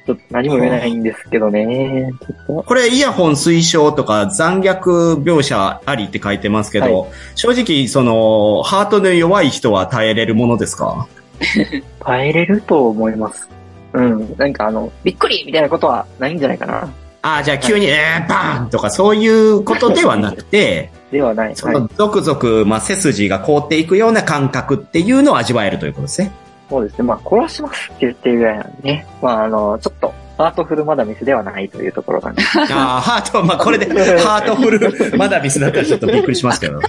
[0.05, 2.11] ちょっと何も言えないんですけどね。
[2.47, 11.07] これイヤホン推奨とか残虐描写ありって書いてますけど、は正直その、ハートの弱い人は耐えれるものですか？
[12.05, 13.49] 耐えれると思います。
[13.93, 14.35] うん。
[14.37, 16.87] なんかあの、びっくりみたいなことはないんじゃないかな。
[17.23, 21.55] ああ、じゃあ急に、えー、バーンとかそういうことではなくて、ではない。
[21.55, 26.31] そはいの、続々、まあ、背筋が凍っていくような感覚っていうのを味わえるということですね。
[26.69, 27.03] そうですね。
[27.05, 29.07] まあ、殺しますって言ってるぐらいなんでね。
[29.21, 32.43] まあ、あの、ちょっと、ハートフルマダミスではないというところがね。
[32.69, 33.85] ああ、ハート、まあこれで、
[34.19, 36.81] ハートフル、まだミスだったらちょっとびっくりしますけど。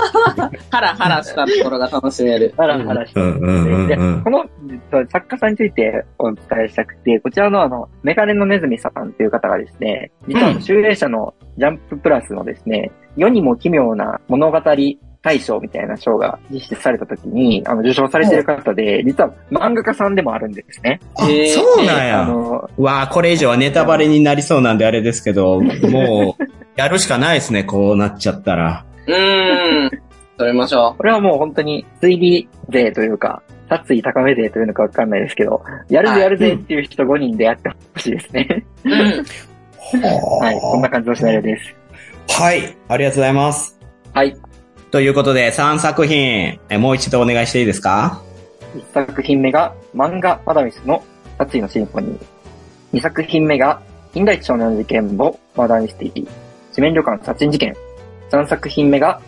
[0.70, 2.52] ハラハラしたところが楽しめる。
[2.56, 4.22] ハラハラしてうんうんうんでうん。
[4.24, 4.44] この
[5.12, 14.60] 作家さんについてお伝えしたくて、こちらのあの、メガネのネズミさんという方がですね、実はあうんの、集英社のジャンププラスのですね、世にも奇妙な物語
[15.26, 21.00] 大賞みたいな賞が実施された時に、あの、受賞されている方で、実は漫画家さんでもあるんですね。
[21.16, 22.24] あへーそうなんあや。
[22.24, 26.44] の、わあ、これ以上はネタバレになりそうなんであれですけど、もう、
[26.76, 28.84] やるしかないですね、こうなっちゃったら。
[29.06, 29.90] うーん。
[30.38, 38.64] 取りましょこれはもう本当に推理勢というか、殺意高め勢というのかわかんないですけど、やるぜやるぜっていう人5人でやってほしいですね。
[38.84, 38.90] う。
[38.90, 39.24] うん。
[40.40, 41.74] はい、こんな感じのシナリオです。
[42.28, 43.78] はい、ありがとうございます。
[44.12, 44.36] はい。
[44.90, 48.22] ということで、3作品、えもう一度お願いしていいですか
[48.74, 51.02] ？1作品目が漫画マダミスの
[51.38, 52.98] 殺意のシンフォニー。
[52.98, 53.80] 2作品目が
[54.12, 56.28] 近代一少年の事件簿マダミステリー。
[56.72, 57.74] 地面旅館殺人事件。
[58.30, 59.20] 3作品目が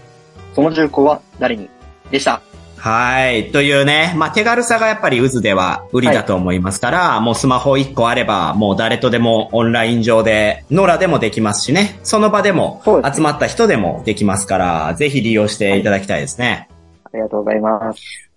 [0.55, 1.69] その重工は誰に？
[2.11, 2.41] でした。
[2.79, 3.51] はい。
[3.51, 16.69] というね、まあ、手軽さがやっぱり渦では売りだと思いますから、もうスマホ1個あれば、もう誰とでもオンライン上で、ノラでもできますしね、その場でも集まった人でもできますから、ぜひ利用していただきたいですね。
[17.05, 18.31] ありがとうございます。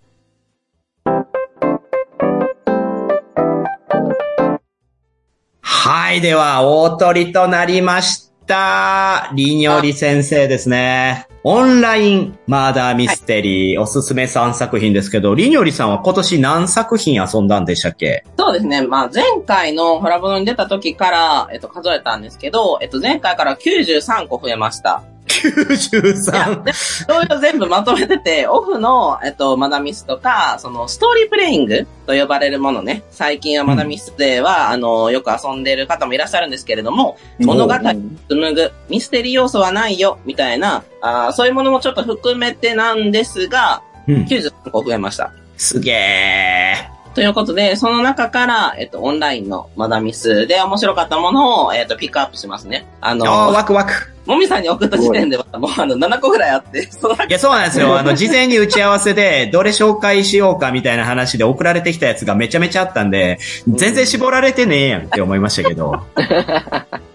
[5.60, 6.20] はい。
[6.20, 9.30] では、大鳥となりました。
[9.34, 11.26] りにょり先生ですね。
[11.44, 18.24] オンラインマーダーミステリー、おすすめ3作品ですけど、りにょりさんは今年何作品遊んだんでしたっけ？
[18.38, 18.86] そうですね。
[18.86, 25.02] まあ、前回のホラボノに出た時から、えっと、数えたんですけど、えっと、前回から93個増えました。
[25.28, 26.62] いや、?93。
[26.64, 26.74] でい
[27.08, 33.02] ろいろ全部まとめてて、オフの、えっと、マダミスとか、その、ストーリープレイングと呼ばれるものね。
[33.10, 45.32] 最近はマダミスでは、あの、よく遊んでる方もいらっしゃるんですけれども、物語うん紡ぐ、ミステリー要素はないよ、みたいな、あーそういうものもちょっと含めてなんですが、うん93個増えました。
[45.56, 47.01] すげー。
[47.14, 52.86] ということで、その中から、えっと、オンラインのマダミスで面白かったものを、えっと、ピックアップしますね。
[53.00, 53.92] ああー、の、ワクワク。
[54.24, 57.98] もみさんに送った時点では、もうあの、7個ぐらいあって、その中いや、そうなんですよ。
[57.98, 63.38] あの、事前に打ち合わせで、どれ紹介しようかみたいな話で送られてきたやつがめちゃめちゃあったんで、
[63.68, 65.90] 全然絞られてねえやんって思いましたけど。
[65.90, 66.04] わ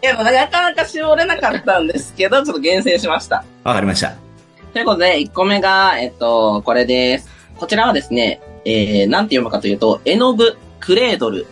[0.04, 3.43] いや、なかなか絞れなかったんですけど、ちょっと厳選しました。
[3.64, 4.14] かりました。
[4.74, 7.30] ということで、1個目が、えっと、これです。
[7.58, 11.47] こちらはですね、えー、なんて読むかというと、絵の具クレードル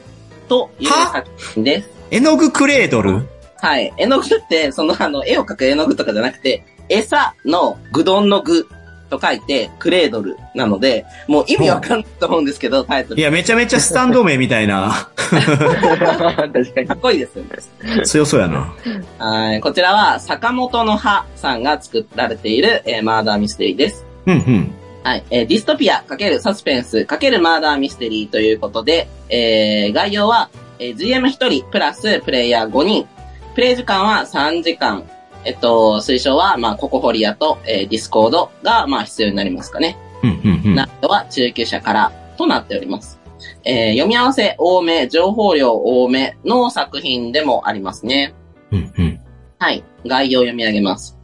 [0.50, 1.90] というは作品です。
[2.12, 3.26] 絵の具クレードル？
[3.62, 3.94] はい。
[3.98, 8.68] 絵の具って、その、あの、絵を描く絵の具とかじゃなくて、餌の具丼の具
[9.10, 13.20] と書いて、クレードルなので、もう意味わかんないと思うんですけど、タイトル。
[13.22, 15.10] いや、めちゃめちゃスタンド名みたいな。
[15.16, 15.46] 確
[16.76, 16.94] かにか。
[16.96, 18.04] っこいいですよね。
[18.06, 18.74] 強そうやな。
[19.20, 19.62] はい。
[19.62, 24.06] こちらは、坂本の葉さんが作られている、えーマーダーミステリーです。
[24.26, 24.76] うんうん。
[25.06, 25.24] はい。
[25.30, 30.50] えーディストピア×サスペンス×マーダーミステリーということで、えー概要は、
[30.80, 33.08] えー GM1 人プラスプレイヤー5人。
[33.54, 35.04] プレイ時間は3時間。
[35.44, 39.96] えっと、推奨は、まあ、ココフォリアと、えーディスコードが、まあ、必要になりますかね。
[40.24, 40.76] うんうんうん。
[40.76, 43.20] 難易度は中級者からとなっております。
[43.64, 48.34] えー読み合わせ多め、情報量多めの作品でもありますね。
[48.72, 49.20] うんうん。
[49.60, 49.84] はい。
[50.08, 51.16] 概要を読み上げます。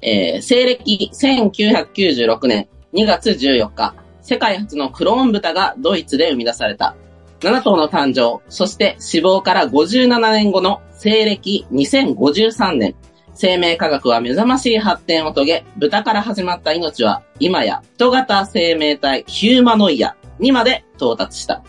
[0.00, 6.94] えー西暦1996年2月14日、世界初のクローン豚がドイツで生み出された。
[7.40, 12.94] 7頭の誕生、そして死亡から57年後の西暦2053年、
[13.32, 21.62] 生命科学は目覚ましい発展を遂げ、豚から始まった命は今や人型生命体ヒューマノイアにまで到達した。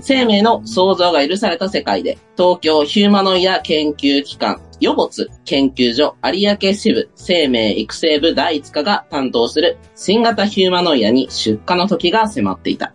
[0.00, 12.92] 生命の創造が許された世界で、東京ヒューマノイア研究機関、予没研究所有明支部生命育成部第一課が担当する新型ヒューマノイアに出荷の時が迫っていた。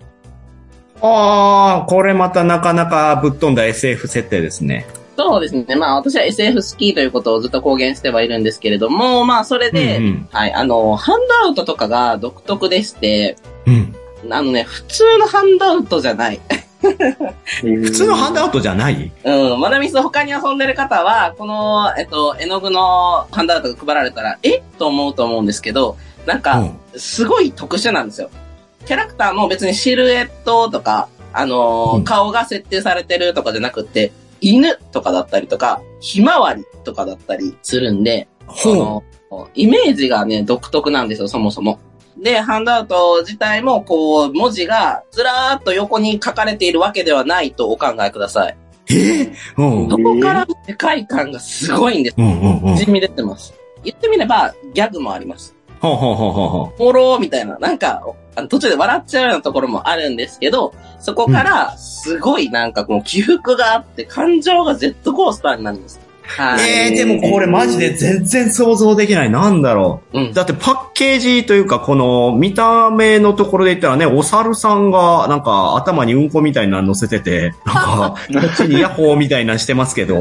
[1.01, 4.85] あー、これまたなかなかぶっ飛んだ SF 設定ですね。
[5.17, 5.75] そうですね。
[5.75, 13.35] まあ私は SF 好きということをずっと公言してはいるんですけれども、まあそれで、うんうんはい、あの、ハンドアウトとかが独特でして、
[13.65, 13.95] うん。
[14.29, 16.39] あのね、普通のハンドアウトじゃない。
[16.81, 16.91] 普
[17.83, 19.11] 普通のハンドアウトじゃない？
[19.23, 24.61] うん、マダミス他に遊んでる方は、この、えっと、絵の具のハンドアウトが配られたら、え？
[24.77, 28.29] と思うと思うんですけど、なんか、うんすごい特殊なんですよ。
[28.87, 34.11] キャラクターも別にシルエットとか、あのーうん顔が設定されてるとかじゃなくて、
[34.41, 38.73] 犬とかだったりとか、ひまわりとかだったりするんで、ほう。
[38.75, 39.03] あの
[39.55, 41.79] イメージがね、独特なんですよ、そもそも。
[42.21, 48.57] で、ハンドアウト自体も、こう、文字がずらーっと横に書かれているわけではないとお考えください。
[48.89, 49.33] えー？
[49.57, 52.15] うんそこから世界観がすごいんです。
[52.17, 52.75] うんうんうん。
[52.77, 53.53] じみ出てます。
[53.83, 55.55] 言ってみれば、ギャグもあります。
[55.79, 58.01] ほうほうほうほうほフォローみたいな、なんか、
[58.35, 65.99] あの途中で笑っちゃうようなところもあるんですけど、そこから、すごいなんかこう起伏があって、感情がジェットコースターになるんです。
[66.27, 66.57] はう。
[66.59, 66.61] い。
[66.61, 69.29] えー、でもこれマジで全然想像できない。
[69.29, 70.19] なんだろう。
[70.19, 70.33] うん。
[70.33, 80.15] だってパッケージというか、この見た目のところで言ったらね、お猿さんがなんか頭にうんこみたいなの乗せてて、なんか、 こっちにヤッホーみたいなのしてますけど、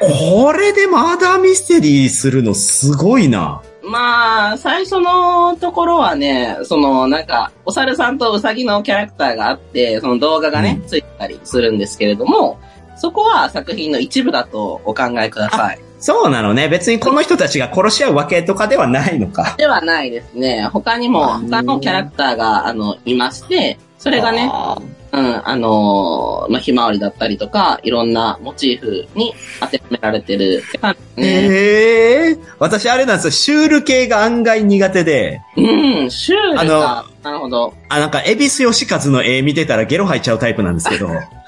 [0.00, 3.60] これでマーダーミステリーするのすごいな。
[3.82, 12.60] まあ、最初のところはね、その、なんか、お猿さんとウサギのキャラクターがあって、その動画がね、うついたりするんですけれども、
[13.00, 15.80] そこは作品の一部だとお考えください。
[15.98, 16.68] そうなのね。
[16.68, 19.54] 別にこの人たちが殺し合うわけとかではないのか。
[19.56, 20.68] ではないですね。
[20.70, 31.28] 他にも、他のキャラクターが、あの、いまして、それがね、あーうん、あのーまあ、ひまわりだったりとか、いろんなモチーフに当てはめられてるって感じね。
[31.50, 33.30] ええ私あれなんですよ。
[33.30, 37.06] シュール系が案外苦手で、うん、シュールか。
[37.22, 37.74] なるほど。
[37.88, 41.08] あ、なんか、恵比寿義和の絵見てたらゲロ吐いちゃうタイプなんですけど、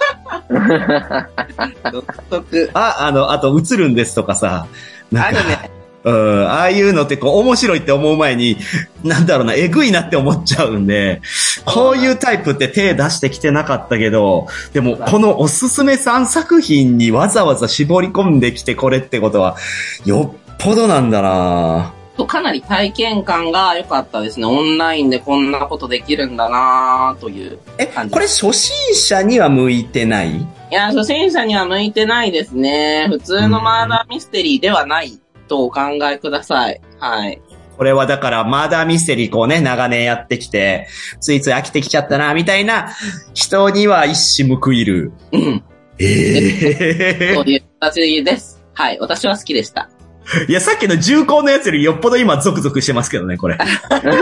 [1.93, 2.71] 独特。
[2.75, 4.67] あ、あの、あと映るんですとかさ、
[5.11, 5.71] なんか、あるね。
[6.05, 8.57] うん、ああいうのってこう面白いって思う前に、
[9.05, 11.23] なんだろうな、えぐいなって思っちゃうんで、
[11.65, 19.57] こういうタイプって手出してきてなかったけど、でもこのおすすめ3作品にわざわざ絞り込んできてこれってことは、
[20.05, 21.93] よっぽどなんだな
[22.27, 24.47] かなり体験感が良かったですね。
[24.47, 27.59] オンラインでこんなことできるんだなという。
[27.79, 30.37] え、感じこれ初心者には向いてない？
[30.37, 33.07] いや、初心者には向いてないですね。
[33.09, 36.81] 普通のマーダーミステリーではないとお考えください。
[36.99, 37.41] はい。
[37.77, 40.87] これはだから、マーダーミステリーこうね、長年やってきて、
[41.21, 42.93] ついつい飽きてきちゃったな、みたいな
[43.35, 45.13] 人には一矢報いる。
[45.33, 45.65] うん。
[45.99, 48.63] ええそういう形です。
[48.75, 48.99] はい。
[49.01, 49.89] 私は好きでした。
[50.49, 53.59] いや、さっきの重厚のやつよりよっぽど今ゾクゾクしてますけどね、これ。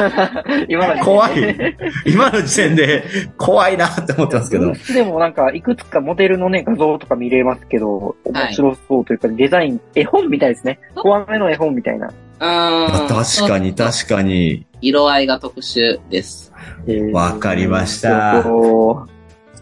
[0.68, 1.01] 今まで。
[1.01, 1.76] 怖い。
[2.07, 3.05] 今の時点で
[3.36, 4.72] 怖いなって思ってますけど。
[4.92, 10.78] でもなんか、いくつかモデルのね、画像とか見れますけど、面白そうというか、デザイン、絵本みたいですね。
[10.94, 12.09] 怖めの絵本みたいな。
[12.09, 13.09] うーん。
[13.09, 14.66] 確かに、確かに。
[14.80, 16.53] 色合いが特殊です。
[16.86, 19.07] えーわかりましたそ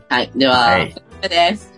[0.08, 0.30] はい。
[0.36, 0.94] では、はい
[1.28, 1.77] です。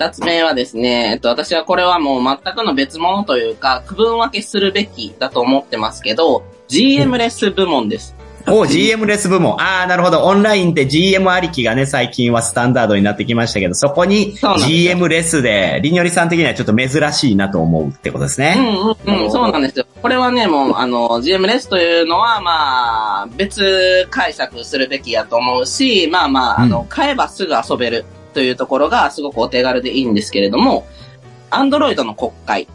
[0.00, 8.16] 二つ目はですね、えっと、私はこれはもう全くの別物というか、区分分けするべきだと思ってますけど、GM レス部門です。
[8.48, 9.60] お GM レス部門。
[9.60, 10.24] ああ、なるほど。
[10.24, 18.54] オンラインって GM ありきがね、最近はスタンダードになってきましたけど、そこに GM レスで、りにょりさん的にはちょっと珍しいなと思うってことですうね。
[18.54, 19.84] んうんうん、そうなんですよ。
[20.00, 30.86] これはね、もう、あの、GM レスというのは、まあ、別解釈するべきやと思うし、まあまあ、あの、買えばすぐ遊べるというところがすごくお手軽でいいんですけれども、
[31.50, 32.68] Android の国会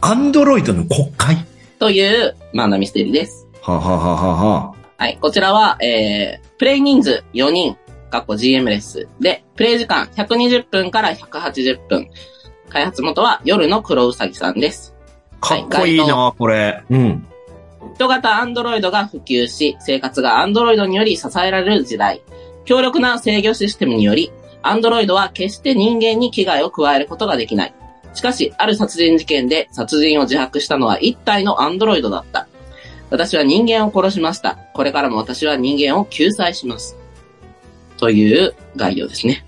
[0.00, 1.36] アンドロイドの国会？
[1.78, 3.46] という、まあ、なミステリーです。
[3.62, 5.18] はあはあはあはあははい。
[5.20, 7.76] こちらは、えー、プレイ人数4人、
[8.10, 9.08] かっこ GM レス。
[9.20, 12.08] で、プレイ時間120分から180分。
[12.68, 14.94] 開発元は夜の黒うさぎさんです。
[15.40, 16.82] かっこいいな、これ。
[16.90, 17.26] うん。
[17.94, 22.22] 人型アンドロイドが普及し、生活がアンドロイドにより支えられる時代。
[22.64, 24.32] 強力な制御システムにより、
[24.62, 27.74] アンドロイドは決して人間に危害を加えることができない。
[28.14, 32.48] しかし、ある殺人事件で殺人を自白したのは一体のアンドロイドだった。
[33.10, 34.56] 私は人間を殺しました。
[34.74, 36.96] これからも私は人間を救済します。
[37.96, 39.44] という概要ですね。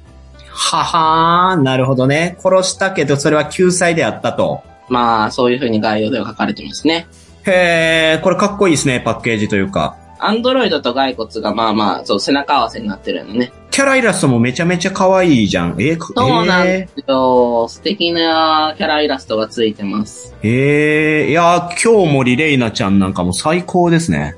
[0.48, 2.36] ははー、なるほどね。
[2.40, 4.62] 殺したけど、それは救済であったと。
[4.88, 7.06] まあ、そういうふうに概要では書かれてますね。
[7.44, 9.96] へー、これかっこいいですね、パッケージというか。
[10.24, 13.52] アンドロイドと骸骨がまあまあ、そう、背中合わせになってるのね。
[13.70, 15.70] キャライラストもめちゃめちゃ可愛いじゃん。
[15.80, 17.66] えー、かそうなんえですよ。
[17.68, 20.34] 素敵なキャライラストがついてます。
[20.42, 24.36] ー、えー、いやー、今日もリレイナちゃんなんかも最高ですね。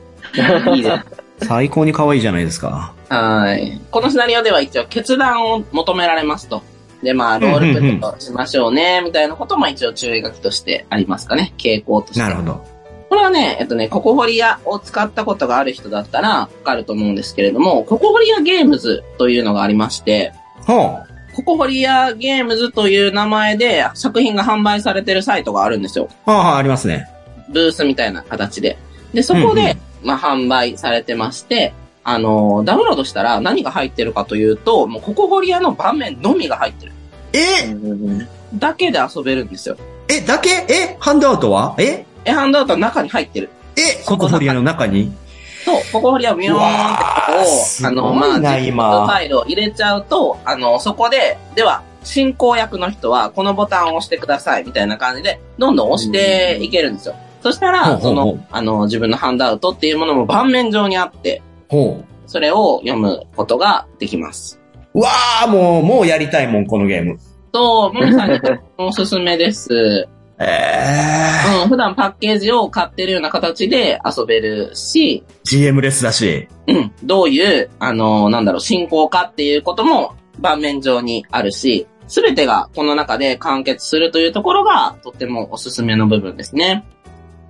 [0.75, 0.91] いいで
[1.41, 1.47] す。
[1.47, 2.95] 最高に可愛いじゃないですか。
[3.09, 3.81] はい。
[3.91, 6.63] このシナリオでは一応決断を求められますと。
[7.03, 11.53] で、まあ、ロールプレイとしましょうね、みたいなことも一応注意書きとしてありますかね。
[11.59, 12.21] 傾向として。
[12.21, 12.74] なるほど。
[13.15, 20.33] これはね、えっとね、ココホリアを使ったことがある人だったらわかると思うんですけれども、ココホリアゲームズというのがありまして、
[20.67, 20.99] ほ
[21.33, 26.09] ココホリアゲームズという名前で作品が販売されてるサイトがあるんですよ。
[26.27, 26.31] う。
[26.31, 27.09] はあ、はあ、ありますね。
[27.51, 28.77] ブースみたいな形で。
[29.13, 36.93] で、そこで、うんうんまあ、販売されてまして、あのーダウンロードしたら何が入ってるかというと、もうココホリアの盤面のみが入ってる。
[37.33, 37.73] え？
[37.73, 39.77] うんだけで遊べるんですよ。
[40.09, 40.67] え、だけ？
[40.69, 40.97] え？
[40.99, 41.77] ハンドアウトは？
[41.79, 42.05] え？
[42.25, 43.51] え、ハンドアウトは中に入ってる。
[43.77, 45.13] えココホリアの中に？
[45.65, 47.05] そう、ここにはビヨーンって
[47.83, 57.15] こを、あの、まあ、今自分のファイルを入れちゃうと、あの、そこで、では、進行役の人は、このボタンを押してください、みたいな感じで、どんどん押していけるんですよ。
[57.43, 62.05] そしたら、そうの、あの、自分のハンドアウトっていうものも盤面上にあって、ほう。
[62.27, 64.61] それを読むことができます。
[64.95, 67.19] うわー、もう、もうやりたいもん、このゲーム。
[67.53, 68.41] と、もみさんに
[68.77, 70.07] おすすめです。
[70.39, 76.49] えうん、普段パッケージを買ってるような形で遊べるし、ー、GM レスだし。
[76.67, 86.85] うん、どういう、あの、なんだろう、進行かっていうことも盤面上にあるし、すべてがこの中で完結するというところがとってもおすすめの部分ですね。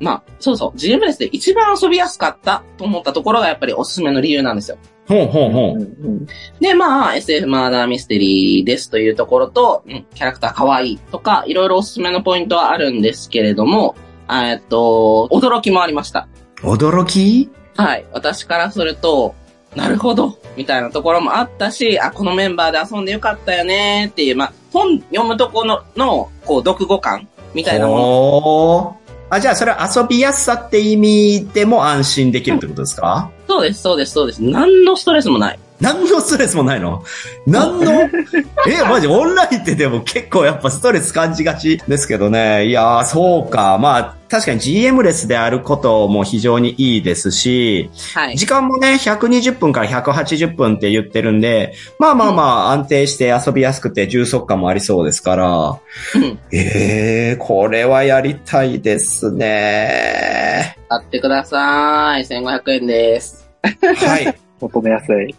[0.01, 4.79] まあ、そうそう、GM レスで一番遊びやすかったと思ったところがやっぱりおすすめの理由なんですよ。
[5.07, 6.27] ほうほうほう
[6.61, 13.97] で、まあ、SF マーダーミステリーですというところと、うん、キャラクター可愛いとか、いろいろおすすめのポイントはあるんですけれども、
[14.31, 16.27] えっと、驚きもありました。
[16.63, 17.51] 驚き？
[17.77, 18.07] はい。
[18.13, 19.35] 私からすると、
[19.77, 29.01] なるほど、みたいなところもあったし、あ、このメンバーで遊んでよかったよねっていう、まあ、本読むところの、の、こう、読語感みたいなもの。
[29.31, 33.31] あ、じゃあそれは遊びやすさって意味でも安心できるってことですか？
[33.49, 34.43] そうです、そうです、そうです。
[34.43, 35.59] 何のストレスもない。
[35.81, 37.03] 何のストレスもないの？
[37.47, 37.93] 何の？
[38.67, 42.67] え、マジオンラインってでも結構やっぱストレス感じがちですけどね。
[42.67, 43.77] いやー、そうか。
[43.79, 48.37] まあ、確かに GM レスであることも非常にいいですし、はい。
[48.37, 55.79] 時間もね、120分から180分って言ってるんで、まあまあまあ安定して遊びやすくて充足感もありそうですから、
[56.15, 56.39] うん。
[56.53, 60.79] ええー、これはやりたいですね。
[60.89, 62.25] 買ってください。
[62.25, 63.49] 1500円です。
[63.63, 64.35] はい。
[64.61, 65.35] 求めやすい。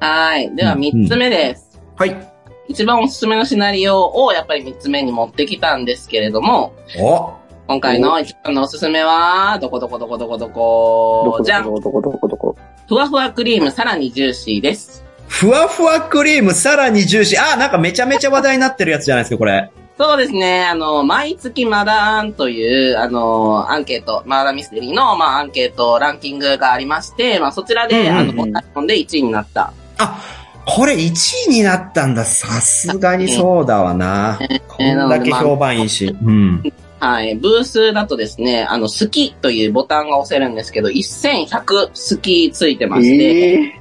[0.00, 0.54] はい。
[0.54, 1.80] では、うん3つ目です。
[1.96, 2.16] はい。
[2.68, 7.32] 一番おすすめのシナリオをやっぱり3つ目に持ってきたんですけれども、お
[7.68, 12.56] 今回の一番のおすすめは、どこどこどこどこどどこじゃんこどこどこどこどこ。
[12.88, 15.04] ふわふわクリームさらにジューシーです。
[15.28, 17.40] ふわふわクリームさらにジューシー。
[17.40, 19.70] あー、なんかめちゃめちゃ話題になってるやつじゃないですか、これ。
[19.98, 20.66] そうですね。
[20.66, 29.72] あの、毎月マダーンという、あの、アンケート、マーダーミステリーの、まあ、アンケート、ランキングがありまして、まあ、そちらで、うんうんうんあの、ボタンで1位になった。
[29.98, 30.20] あ、
[30.66, 32.24] これ1位になったんだ。
[32.24, 34.38] さすがにそうだわな。
[34.68, 36.06] こんだけ評判いいし。
[36.06, 36.62] うん。
[36.98, 37.34] はい。
[37.36, 43.74] ブースだとですね、あの、好きというボタンが押せるんですけど、1100好きついてまして、ええ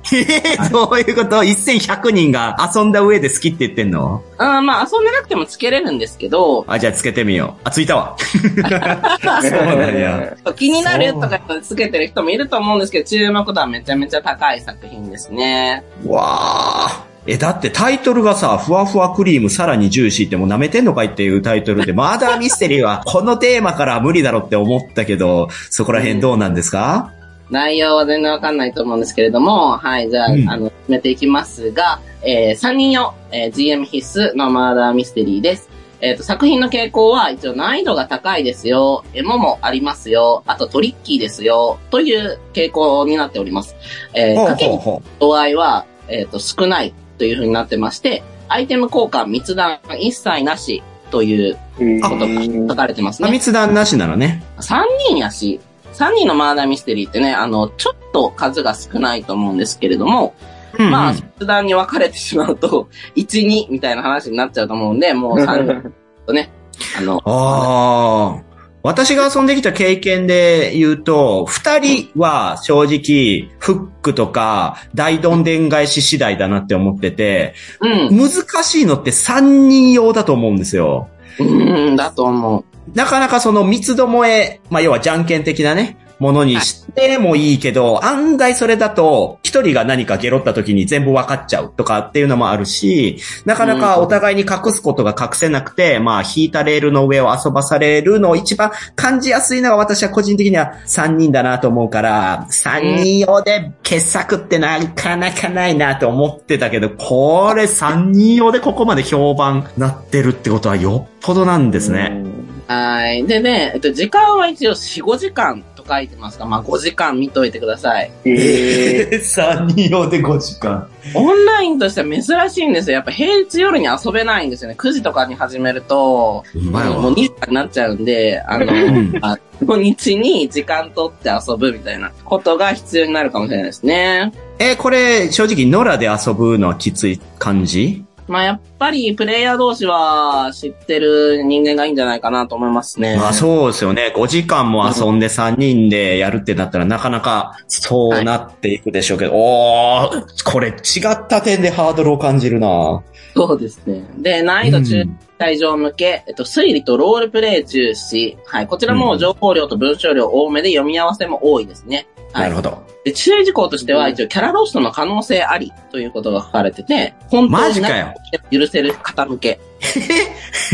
[0.55, 4.21] えー、どういうこと ?1100 人が遊んだ上で好きって言ってんの？
[4.37, 7.61] うん、まあ、遊んでなくてもつけれるんですけど、あ、じゃあつけてみよう。
[7.63, 8.17] あ、ついたわ。
[8.19, 10.35] そうなんや。
[10.55, 15.83] 気になるとかつけてる人もいると思うんですけど、注目度はめちゃめちゃ高い作品ですね。
[16.05, 17.14] わあ。
[17.27, 27.11] え、だってタイトルがさ、ふわふわクリームさらにジューシーってもう舐めてんのかいっていうタイトルで、マーダーミステリーは このテーマからは無理だろって思ったけど、そこら辺どうなんですか、
[27.49, 30.49] 内容は全然わかんないと思うんですけれども、はい、じゃあ、うん。
[30.49, 35.69] あの、進めていきますが、えー、3人用、えー GM 必須のマーダーミステリーです。
[36.01, 43.75] えっ、と、作品の傾向は一応難易度が高いですよ、エモもありますよ、あとトリッキーですよ、という傾向になっております。
[44.13, 44.73] えー、かける
[45.19, 51.55] 度合いは、えっ、と、少ないという風になってまして、アイテム交換、密談一切なしという
[52.01, 53.31] ことが書かれてますね。
[53.31, 54.43] 密談なしなのね。
[54.57, 55.59] 3人やし、
[55.93, 60.35] 3人のマーダーミステリーってね、あの、ちょっと数が少ないと思うんですけれども、
[60.77, 65.93] うんうんまあ、密談に分かれてしまうと、1、2みたいな話になっちゃうと思うんで、もう3人
[66.25, 66.51] とね、
[66.97, 68.54] あの、ああ。
[68.85, 78.29] 私が遊んできた経験で言うと、二人は正直、フックとか大どんでん返し次第だなって思ってて、うん、難
[78.63, 81.09] しいのって三人用だと思うんですよ。
[81.39, 82.63] うん、だと思う。
[82.93, 112.23] なかなかその密度萌え、まあ要はじゃんけん的なね、ものにしてもいいけど、案外それだと、一人が何かゲロった時に全部分かっちゃうとかっていうのもあるし、なかなかお互いに隠すことが隠せなくて、まあ引いたレールの上を遊ばされるのを一番感じやすいのが私は個人的には3人だなと思うから、3人用で傑作ってなかなかないなと思ってたけど、これ3人用でここまで評判なってるってことはよっぽどなんですね。
[112.67, 113.25] はい。
[113.25, 118.11] でね、えっと、時間は一応4、5時間と書いてますが、まあ5時間見といてください。
[118.25, 120.87] ええ3 人用で5時間。
[121.13, 122.95] オンラインとしては珍しいんですよ。
[122.95, 124.75] やっぱ平日夜に遊べないんですよね。
[124.77, 134.31] 9時とかに始めると、うまいわもう2時間になっちゃうんで、あの、んあ土日に時間取って遊ぶみたいなことが必要になるかもしれないですね。
[134.59, 138.03] え、これ、正直、野良で遊ぶのはきつい感じ？
[138.27, 143.17] まあやっぱりプレイヤー同士は知ってる人間がいいんじゃないかなと思いますね。
[143.17, 144.13] まあそうですよね。
[144.15, 153.03] 5時間も遊んで3人でやるってなったらなかなかそうなっていくでしょうけど、おー、これ違った点でハードルを感じるな
[153.35, 154.05] そうですね。
[154.17, 155.03] で、難易度中
[155.37, 158.37] 会場向け、えっと、推理とロールプレイ重視。
[158.45, 158.67] はい。
[158.67, 162.07] こちらも情報量と文章量多めで読み合わせも多いですね。
[162.31, 162.43] はい。
[162.43, 162.85] なるほど。
[163.03, 168.59] で、注意事項としては、一応、キャラロストの可能性ありということが書かれてて、本当に。
[168.59, 169.59] 許せる方向け。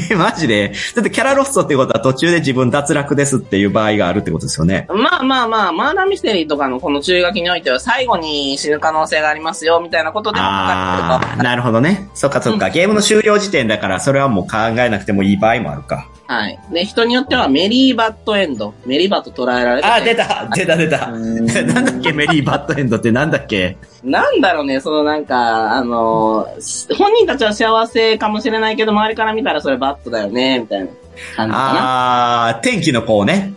[0.09, 0.71] え マジで？
[0.95, 4.87] だってキャラロストってことは途中で自分脱落ですっていう場合があるってことですよね。
[4.89, 11.43] まあまあまあ、マーダーミステリーとかのこの注意書きにおいては、最後に死ぬ可能性がありますよ、みたいなことでもかれあ、ると。
[11.43, 12.09] なるほどね。
[12.13, 12.69] そっかそっか。
[12.69, 16.07] ゲームの終了時点だから、それはもう考えなくてもいい場合もあるか。
[16.31, 16.57] はい。
[16.71, 18.73] で、人によってはメリーバッドエンド。
[18.85, 19.93] メリーバッド捉えられてて。
[19.93, 21.07] あー、出た出た出た。
[21.11, 23.75] なんだっけメリーバッドエンドってなんだっけ？
[24.01, 30.87] なんだろうね、そのなんか、あのー本人たちは幸せかもしれないけど、周りから見たらそれバッドだよね、みたいな
[31.35, 33.51] 感じかあー、天気の子ね。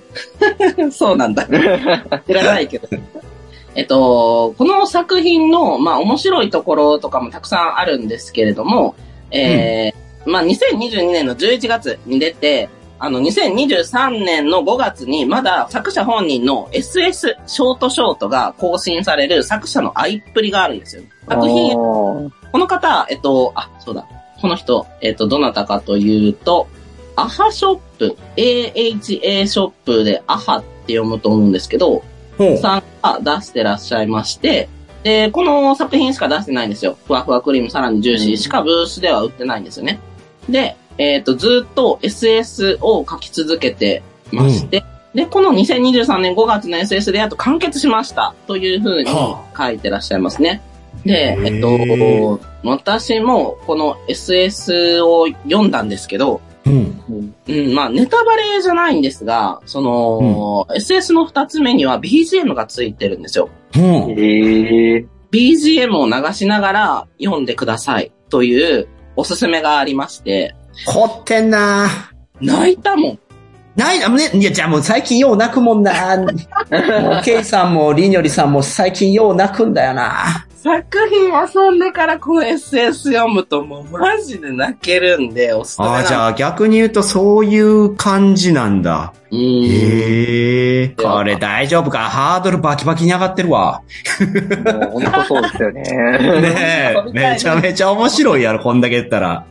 [0.77, 0.91] な。
[0.91, 1.47] そうなんだ。
[2.27, 2.89] 知らないけど。
[3.77, 8.97] えっと、この作品の、まあ、面白いところとかもたくさんあるんですけれども、
[9.31, 12.69] えーまあ、2022年の11月に出て、
[12.99, 21.03] あの、2023年の5月にまだ作者本人の SS ショートショートが更新される作者の愛っぷりがあるんですよ。
[21.29, 24.07] 作品この方、えっと、あ、そうだ。
[24.41, 26.69] この人、えっと、どなたかというと、
[27.17, 32.03] アハショップ、AHA ショップでアハって読むと思うんですけど。
[32.61, 34.69] さんが出してらっしゃいまして、
[35.03, 36.97] で、この作品しか出してないんですよ。
[37.07, 40.01] ふわふわクリームさらにジューシーしかブースでは売ってないんですよね。
[40.49, 44.85] で、えっ、と、ずっと SS を書き続けてまして、
[45.15, 50.61] で、この2023年5月の SS でやっと完結しましたというふうには書いてらっしゃいますね。
[51.05, 57.35] で、えっと、私もこの SS を読んだんですけど、うん。
[57.47, 63.51] うん、まあ、ネタバレじゃないんですが、その、SS の二つ目には BGM がついてるんですよ。
[63.75, 64.21] ほう。
[64.21, 68.87] ええ BGM を流しながら読んでくださいという
[69.17, 70.55] おすすめがありまして、
[70.87, 71.89] 凝ってんな。
[72.41, 73.19] 泣いたもん。
[73.77, 76.17] ない、あのね、いや、じゃあもう最近よう泣くもんな。
[76.17, 89.13] もう、ケイさんもリニョリさんも最近よう泣くんだよな作品遊んでからこの SS 読むともうマジで泣けるんで、おすすめああ、じゃあ逆に言うとそういう感じなんだ。
[89.31, 89.39] うん。
[89.39, 90.89] へえ。
[90.89, 91.99] これ大丈夫か？
[92.09, 93.83] ハードルバキバキに上がってるわ。
[94.65, 95.83] もう本当そうですよね。
[96.41, 97.13] ねえ。
[97.13, 99.45] めちゃめちゃ面白いやろ、こんだけ言ったら。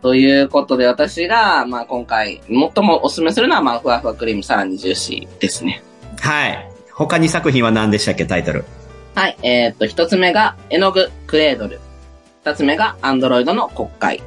[0.00, 5.82] ということで私が、まあ今回、最もおすすめするのは、まあふわふわクリームさらにジューシーですね。
[6.20, 6.70] はい。
[6.94, 8.64] 他に作品は何でしたっけ、タイトル。
[9.18, 9.38] はい。
[9.42, 11.80] えーっと、一つ目が、絵の具クレードル。
[12.44, 14.22] 二つ目が、アンドロイドの国会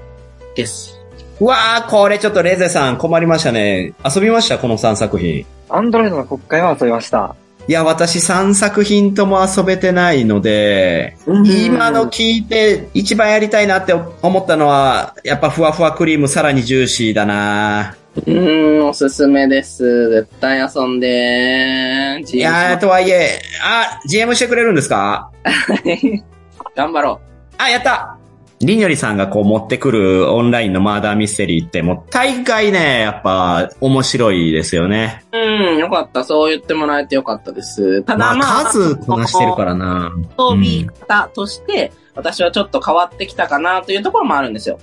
[0.53, 0.99] です。
[1.39, 3.93] うわー、これちょっとレゼさん困りましたね。
[4.03, 5.45] 遊びましたこの3作品。
[5.69, 7.37] アンドロイドの国会は遊びました。
[7.69, 20.09] いや、私3作品とも遊べてないので、今の聞いて一番やりたいなって思ったのは、やっぱふわふわクリームさらにジューシーだなうーん、おすすめです。
[20.09, 22.37] 絶対遊んでー。
[22.37, 25.31] いやー、とはいえ、あ、GM してくれるんですか？
[26.75, 27.19] 頑張ろ
[27.57, 28.17] あ、やった
[28.59, 35.23] りにょりさんがこう持ってくるオンラインのマーダーミステリーってもう大概ね、やっぱ面白いですよね。
[35.31, 35.37] う。
[35.37, 36.23] うん、よかった。
[36.23, 38.03] そう言ってもらえてよかったです。
[38.03, 40.11] ただまあまあ、数こなしてるからな。
[40.37, 44.77] 遊び方として、私はちょっと変わってきたかなというところもあるんですよ。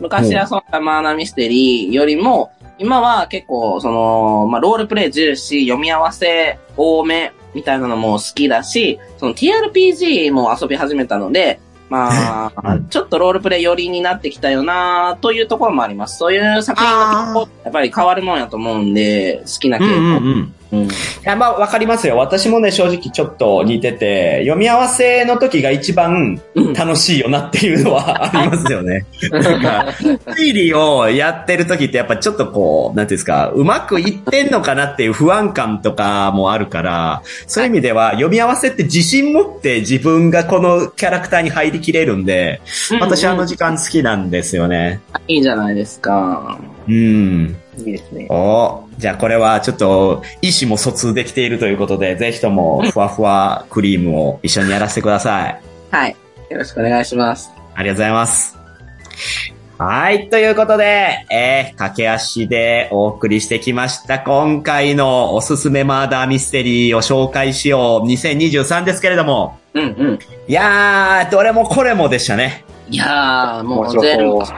[0.00, 2.50] 昔遊んだマーナーミステリーよりも、
[2.80, 11.60] 今は結構、その、まあ、ロールプレイ重視、読み合わせ多めみたいなのも好きだし、その TRPG も遊び始めたので、
[11.90, 16.16] まあ、ちょっとロールプレイ寄りになってきたよなというところもあります。
[16.16, 20.24] そういう作品が結構、やっぱり変わるもんやと思うんで、好きなうんうん傾向。
[20.24, 20.54] うん。
[20.72, 20.88] うんい
[21.24, 22.16] や、まあ、わかりますよ。
[22.16, 29.04] 私もね、正直ちょっと似てて、読み合わせの時が一番うん楽しいよなっていうのは ありますよね。
[29.30, 29.86] なんか、
[30.32, 42.60] 推理をやってる時ってやっぱちょっとこう、なんていうんですか、うまくいってんのかなっていう不安感とかもあるから、そういう意味では読み合わせって自信持って自分がこのキャラクターに入りきれるんで、
[43.00, 45.00] 私あの時間好きなんですよね。
[45.28, 46.58] いいじゃないですか。
[46.88, 47.56] うん。
[47.86, 48.26] いいですね。
[48.30, 55.60] おじゃあこれはちょっと意思も疎通できているということで、ぜひとも ふわふわクリームを一緒にやらせてください。
[55.90, 56.16] はい。
[56.50, 57.50] よろしくお願いします。
[57.74, 58.60] ありがとうございます。
[59.78, 60.28] はい。
[60.28, 64.18] ということで、えー、駆け足でお送りしてきました。
[64.18, 68.06] 今回のおすすめマーダーミステリーを紹介しよう。
[68.06, 69.58] 2023ですけれども。
[69.72, 70.18] うんうん。
[70.46, 72.62] いやー、どれもこれもでしたね。
[72.90, 74.56] いやー、もう全部そう。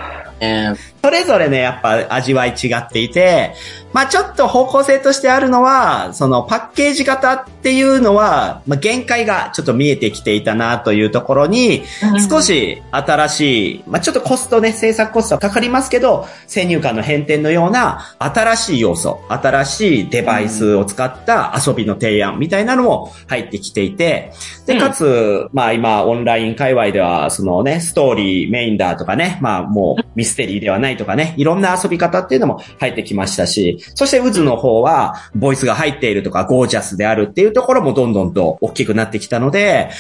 [1.03, 1.09] ね。
[1.09, 3.55] それぞれね、やっぱ味わい違っていて、
[3.93, 11.83] まあちょっと方向性としてあるのは、そのパッケージ型っていうのは、まあ限界がちょっと見えてきていたなというところに、
[12.29, 24.33] 少し新しい、まあちょっとコストね、制作コストはかかりますけど、先入観の変転のような新しい要素、新しいデバイスを使った遊びの提案みたいなのも入ってきていて、
[24.67, 39.91] で、うんかつ、まあ今オンライン界隈では、そのね、ストーリーメインだとかね、まあもうミステリーではないとかね、いろんな遊び方っていうのも入ってきましたし、そして渦の方は、ボイスが入っているとか、ゴージャスであるっていうところもどんどんと大きくなってきたので、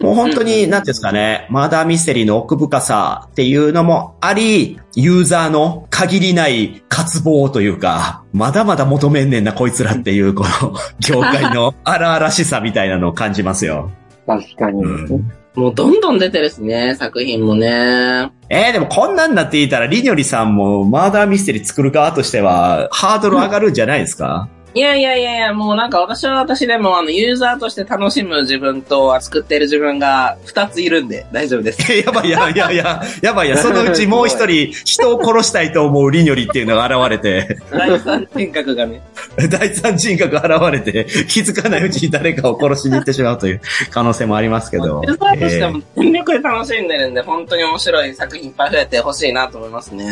[0.00, 13.90] もう本当に、なんですかね、マーダーミステリーの奥深さっていうのもあり、ユーザーの限りない渇望というか、まだまだ求めんねんな、こいつらっていう、この、業界の荒々しさみたいなのを感じますよ。
[14.26, 14.82] 確かに。
[14.82, 18.30] うんもうどんどん出てるしね、作品もね。
[18.48, 31.92] えー、でもこんなんなっていたら、リニョリさんもマーダーミステリー作る側としては、ハードル上がるんじゃないですか、いやいやいやいや、もうなんか私は私でもあのユーザーとして楽しむ自分と作っている自分が二ついるんで大丈夫です。
[31.92, 39.02] やばいや、いやいや、やばいや、 そのうちもう一人、人を殺したいと思うリニョリっていうのが現れて、第三人格がね。
[39.50, 43.60] 第三人格が現れて、気づかないうちに誰かを殺しに行ってしまうという
[43.90, 45.02] 可能性もありますけど。
[45.06, 50.06] ユーザーとしてえーも全力で楽しんでるんで、本当に面白い作品いっぱい増えてほしいなと思いますね。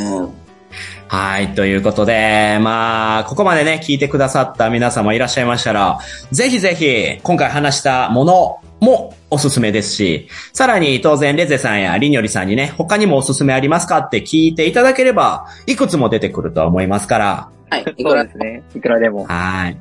[1.12, 5.98] はい、ということで、まあ、ここまでね、聞いてくださった皆様いらっしゃいましたら、
[6.30, 17.82] ぜひぜひ、今回話したものもおすすめですし、さらに当然レゼさんやリニョリさんにね、他にもおすすめありますかって聞いていただければ、いくつも出てくるとは思いますから、はい。
[17.96, 18.62] いそくらうですね。
[18.76, 19.24] いくらでも。
[19.24, 19.76] はい。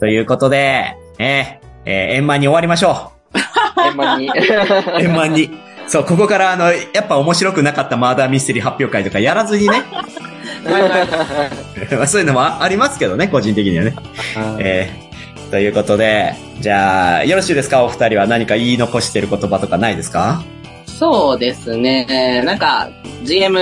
[0.00, 3.12] ということで、えーえー円満に終わりましょ
[3.86, 4.28] 円満に。
[4.28, 4.32] う。
[5.00, 5.48] 円満に。
[5.88, 9.82] そう、ここからあの、やっぱ面白くなかったマーダーミステリー発表会とかやらずにね、
[12.06, 13.94] そういうのもあありますけどね、個人的にはね。
[14.58, 17.84] えー、ということで、じゃあ、よろしいですか？
[17.84, 20.42] お二人は何か言い残してる言葉とかないですか？
[20.86, 22.42] そうですね。
[22.44, 22.88] なんか、
[23.22, 23.60] GM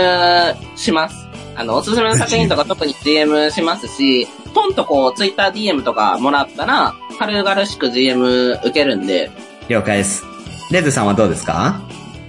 [0.76, 1.26] します。
[1.56, 9.30] あの、おすすめの作品とか 特に GM しますし、ポンとこう、TwitterDM とかもらったら、軽々しく GM 受けるんで、
[9.68, 10.24] 了解です。
[10.70, 11.80] レズさんはどうですか？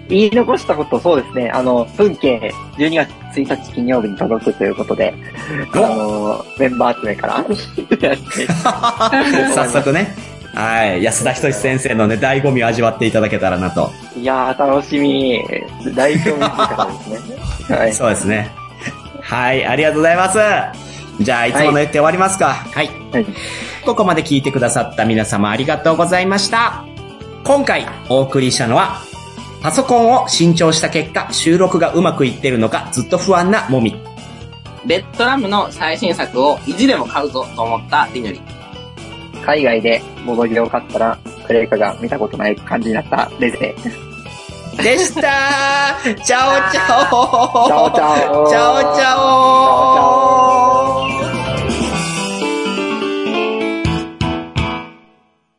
[0.07, 1.49] 言い残したこと、そうですね。
[1.49, 5.13] あの、文系12月1日金曜日に届くということで、
[5.73, 7.43] あの、メンバー集めから
[9.53, 10.15] 早速ね。
[10.53, 11.03] はい。
[11.03, 13.91] 安田仁先生のね、醍醐味を味わっていただけたらなと。
[14.17, 15.43] いやー、楽しみ。
[15.93, 17.29] 大興味深かったです
[17.69, 17.75] ね。
[17.77, 17.93] はい。
[17.93, 18.51] そうですね。
[19.21, 19.65] はい。
[19.65, 20.39] ありがとうございます。
[21.19, 22.55] じゃあ、いつもの言って終わりますか。
[22.73, 23.25] はいはい。
[23.85, 26.83] ここまで聞いてくださった皆様ありがとうございました。
[27.43, 29.01] 今回お送りしたのは、
[29.65, 33.95] パソコンを新調した結果、収録がうまくいってるのかずっと不安なもみ。
[34.85, 38.41] レッドラムの最新作を意地でも買うぞと思ったリニョリ。
[39.43, 43.75] 海外でボドゲを買ったら、クレイカが見たことない感じになったレゼ。
[44.83, 50.84] でしたー チャオチャオチャオチャオチャオチャオ